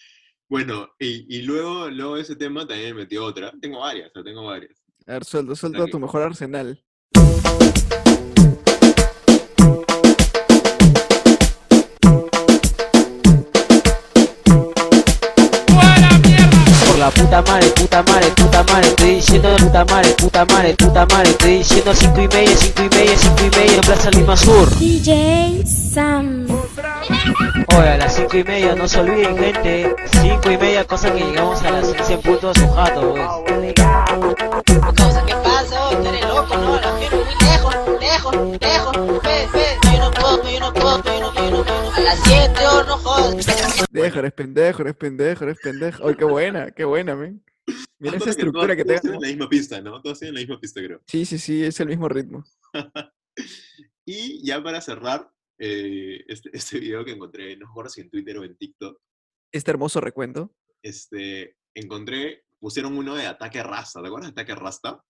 [0.52, 3.54] Bueno, y, y luego, luego de ese tema también me metió otra.
[3.62, 4.84] Tengo varias, o tengo varias.
[5.08, 6.84] A ver, suelta, suelta tu mejor arsenal.
[17.22, 21.58] Puta madre, puta madre, puta madre, estoy diciendo puta madre, puta madre, puta madre, estoy
[21.60, 24.70] diciendo cinco y media, cinco y media, cinco y media en Plaza Lima Sur.
[24.78, 26.48] DJ Sam.
[27.78, 29.96] Oye, a las cinco y media, no se olviden, gente.
[30.22, 33.74] Cinco y media, cosa que llegamos a las seis en punto a su jato, pues.
[42.16, 43.88] Las siete, oh, no jodas.
[43.92, 46.08] Deja, eres pendejo, eres pendejo, eres pendejo.
[46.08, 47.44] Ay, qué buena, qué buena, men.
[48.00, 49.12] Mira esa que estructura todas- que todas tenga.
[49.18, 50.02] tienen la misma pista, ¿no?
[50.02, 51.02] Todas tienen la misma pista, creo.
[51.08, 52.44] Sí, sí, sí, es el mismo ritmo.
[54.04, 58.38] Y ya para cerrar, eh, este, este video que encontré, no recuerdo si en Twitter
[58.40, 59.00] o en TikTok,
[59.54, 60.54] Este hermoso recuento.
[60.84, 64.02] este, encontré, pusieron uno de Ataque Rasta.
[64.02, 65.04] ¿Te acuerdas de Ataque Rasta?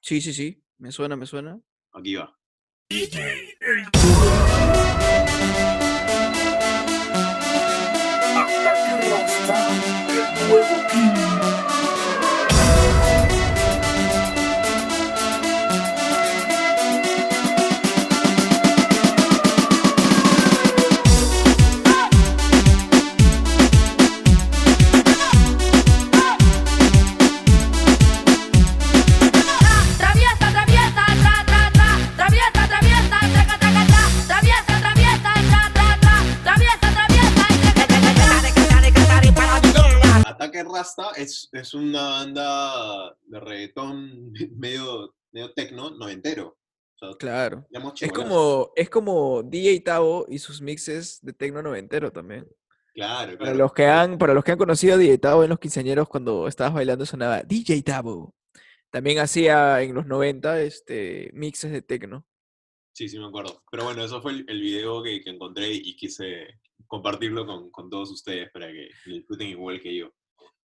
[0.00, 0.62] Sí, sí, sí.
[0.78, 1.58] Me suena, me suena.
[1.94, 2.38] Aquí va.
[9.46, 11.33] time, it will be.
[40.74, 46.58] Rasta es, es una banda de reggaetón medio, medio tecno noventero.
[46.96, 47.66] O sea, Claro.
[48.00, 52.48] Es como, es como DJ Tavo y sus mixes de tecno noventero también.
[52.94, 55.58] Claro, Para los que han, para los que han conocido a DJ Tavo en los
[55.58, 58.34] quinceañeros cuando estabas bailando sonaba DJ Tavo.
[58.90, 62.24] También hacía en los 90 este, mixes de tecno.
[62.92, 63.62] Sí, sí me acuerdo.
[63.70, 67.90] Pero bueno, eso fue el, el video que, que encontré y quise compartirlo con, con
[67.90, 70.12] todos ustedes para que lo disfruten igual que yo.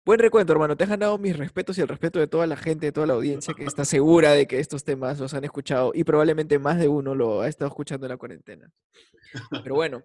[0.09, 0.75] Buen recuento, hermano.
[0.75, 3.13] Te has ganado mis respetos y el respeto de toda la gente, de toda la
[3.13, 6.87] audiencia que está segura de que estos temas los han escuchado y probablemente más de
[6.87, 8.73] uno lo ha estado escuchando en la cuarentena.
[9.63, 10.03] Pero bueno,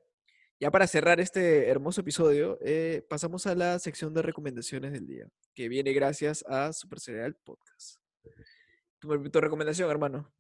[0.61, 5.27] ya para cerrar este hermoso episodio, eh, pasamos a la sección de recomendaciones del día,
[5.55, 7.99] que viene gracias a Super Cereal Podcast.
[8.99, 10.31] Tu, tu recomendación, hermano.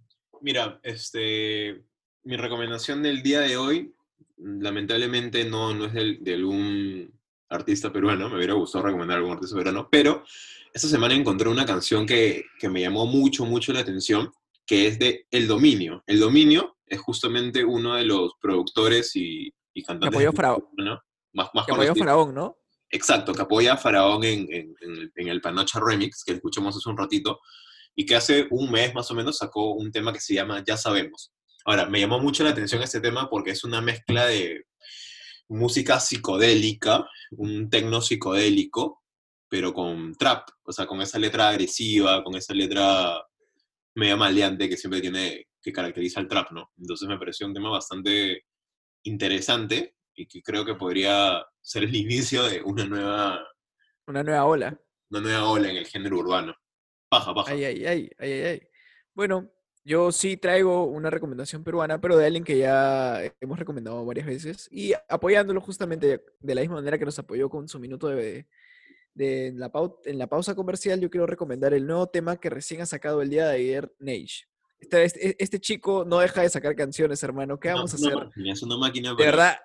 [0.42, 1.82] Mira, este,
[2.22, 3.94] mi recomendación del día de hoy,
[4.36, 7.23] lamentablemente no, no es del, de algún
[7.54, 10.24] artista peruano, me hubiera gustado recomendar algún artista peruano, pero
[10.72, 14.32] esta semana encontré una canción que, que me llamó mucho, mucho la atención,
[14.66, 16.02] que es de El Dominio.
[16.06, 20.64] El Dominio es justamente uno de los productores y, y Que cantantes apoyó Faraón.
[20.76, 21.00] peruano
[21.32, 21.94] más, más Que apoyó.
[21.94, 22.56] Faraón, ¿no?
[22.90, 24.74] Exacto, que apoya a Faraón en, en-
[25.16, 27.40] en el Panocha Remix, que escuchamos hace un ratito,
[27.96, 30.76] y que hace un mes más o menos sacó un tema que se llama Ya
[30.76, 31.32] Sabemos.
[31.64, 34.64] Ahora, me llamó mucho la atención este tema porque es una mezcla de
[35.48, 39.02] música psicodélica, un tecno psicodélico,
[39.48, 43.22] pero con trap, o sea, con esa letra agresiva, con esa letra
[43.94, 46.72] media maleante que siempre tiene, que caracteriza al trap, ¿no?
[46.78, 48.44] Entonces me pareció un tema bastante
[49.04, 53.46] interesante y que creo que podría ser el inicio de una nueva,
[54.06, 54.80] Una nueva ola.
[55.10, 56.54] una nueva ola en el género urbano.
[57.08, 57.52] Paja, paja.
[57.52, 58.60] Ay, ay, ay, ay, ay, ay.
[59.14, 59.48] Bueno,
[59.84, 64.68] yo sí traigo una recomendación peruana, pero de alguien que ya hemos recomendado varias veces
[64.70, 68.46] y apoyándolo justamente de la misma manera que nos apoyó con su minuto de,
[69.14, 69.70] de en, la
[70.04, 73.30] en la pausa comercial, yo quiero recomendar el nuevo tema que recién ha sacado el
[73.30, 74.44] día de ayer, Neige.
[74.80, 77.58] Este, este, este chico no deja de sacar canciones, hermano.
[77.58, 78.26] ¿Qué No, vamos a es una hacer?
[78.26, 79.56] máquina, es una máquina De verdad,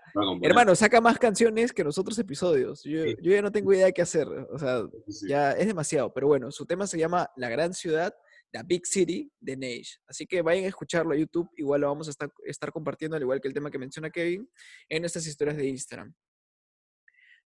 [0.41, 2.83] hermano, saca más canciones que nosotros episodios.
[2.85, 3.17] Yo, Sí.
[3.21, 4.27] yo ya no tengo idea de qué hacer.
[4.29, 5.27] O sea, Sí.
[5.27, 6.13] ya es demasiado.
[6.13, 8.13] Pero bueno, su tema se llama La Gran Ciudad,
[8.51, 9.97] The Big City de Neige.
[10.07, 11.49] Así que vayan a escucharlo a YouTube.
[11.55, 14.49] Igual lo vamos a estar, estar compartiendo, al igual que el tema que menciona Kevin,
[14.87, 16.13] en nuestras historias de Instagram.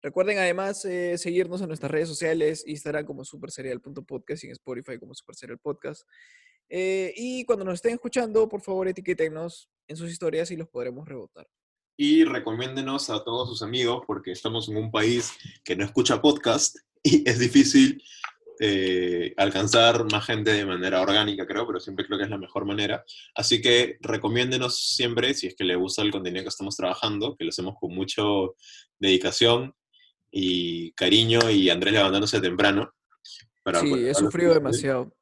[0.03, 5.15] Recuerden además eh, seguirnos en nuestras redes sociales, Instagram como superserial.podcast y en Spotify como
[5.15, 6.03] superserial podcast.
[6.71, 11.07] Eh, y cuando nos estén escuchando, por favor etiquétenos en sus historias y los podremos
[11.07, 11.47] rebotar.
[11.99, 15.33] Y recomiéndenos a todos sus amigos porque estamos en un país
[15.65, 18.03] que no escucha podcast y es difícil
[18.63, 22.67] eh, alcanzar más gente de manera orgánica, creo, pero siempre creo que es la mejor
[22.67, 23.03] manera.
[23.35, 27.45] Así que recomiéndenos siempre, si es que les gusta el contenido que estamos trabajando, que
[27.45, 28.23] lo hacemos con mucha
[28.99, 29.75] dedicación
[30.31, 32.93] y cariño y Andrés levantándose temprano.
[33.63, 35.13] para Sí, he sufrido demasiado.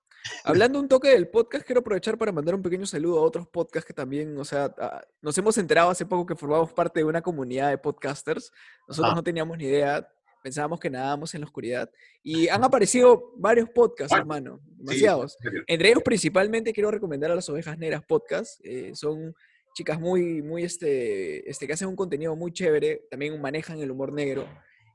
[0.45, 3.87] Hablando un toque del podcast, quiero aprovechar para mandar un pequeño saludo a otros podcasts
[3.87, 7.23] que también, o sea, a- nos hemos enterado hace poco que formamos parte de una
[7.23, 8.53] comunidad de podcasters.
[8.87, 9.17] Nosotros Ah.
[9.17, 10.07] no teníamos ni idea,
[10.43, 11.91] pensábamos que nadábamos en la oscuridad.
[12.23, 15.37] Y han aparecido varios podcasts, hermano, Sí, demasiados.
[15.41, 15.63] serio.
[15.67, 18.61] Entre ellos, principalmente, quiero recomendar a las Ovejas Negras Podcast.
[18.65, 19.35] eh, son
[19.75, 24.13] chicas muy, muy, este, este, que hacen un contenido muy chévere, también manejan el humor
[24.13, 24.45] negro.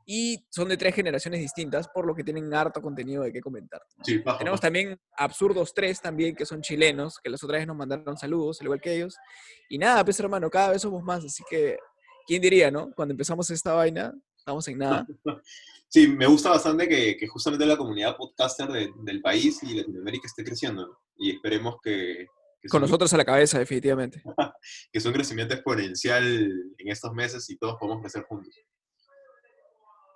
[0.05, 3.81] Y son de tres generaciones distintas, por lo que tienen harto contenido de qué comentar.
[4.03, 4.67] Sí, paja, Tenemos paja.
[4.67, 8.65] también Absurdos 3 también, que son chilenos, que las otras veces nos mandaron saludos, al
[8.65, 9.15] igual que ellos.
[9.69, 11.77] Y nada, pues hermano, cada vez somos más, así que,
[12.27, 12.91] ¿quién diría, no?
[12.93, 14.13] Cuando empezamos esta vaina,
[14.43, 15.07] estamos en nada.
[15.87, 20.25] Sí, me gusta bastante que, que justamente la comunidad podcaster de- del país y Latinoamérica
[20.25, 20.97] esté creciendo.
[21.15, 22.25] Y esperemos que,
[22.59, 24.23] que Con nosotros a la cabeza, definitivamente.
[24.91, 26.25] que sea un crecimiento exponencial
[26.79, 28.55] en estos meses y todos podemos crecer juntos.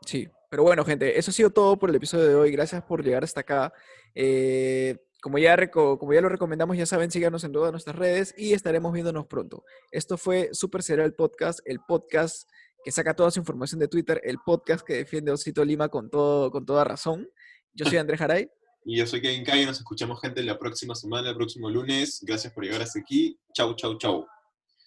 [0.03, 2.51] Sí, pero bueno, gente, eso ha sido todo por el episodio de hoy.
[2.51, 3.71] Gracias por llegar hasta acá.
[4.15, 8.53] Eh, como, ya como ya lo recomendamos, ya saben, síganos en todas nuestras redes y
[8.53, 9.63] estaremos viéndonos pronto.
[9.91, 12.49] Esto fue Super Serial Podcast, el podcast
[12.87, 16.49] que saca toda su información de Twitter, el podcast que defiende Osito Lima con, todo,
[16.49, 17.29] con toda razón.
[17.73, 18.49] Yo soy Andrés Jaray.
[18.85, 22.21] Y yo soy Kevin Cayo, nos escuchamos gente la próxima semana, el próximo lunes.
[22.25, 23.37] Gracias por llegar hasta aquí.
[23.53, 24.25] Chau, chau, chau.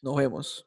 [0.00, 0.64] Nos vemos.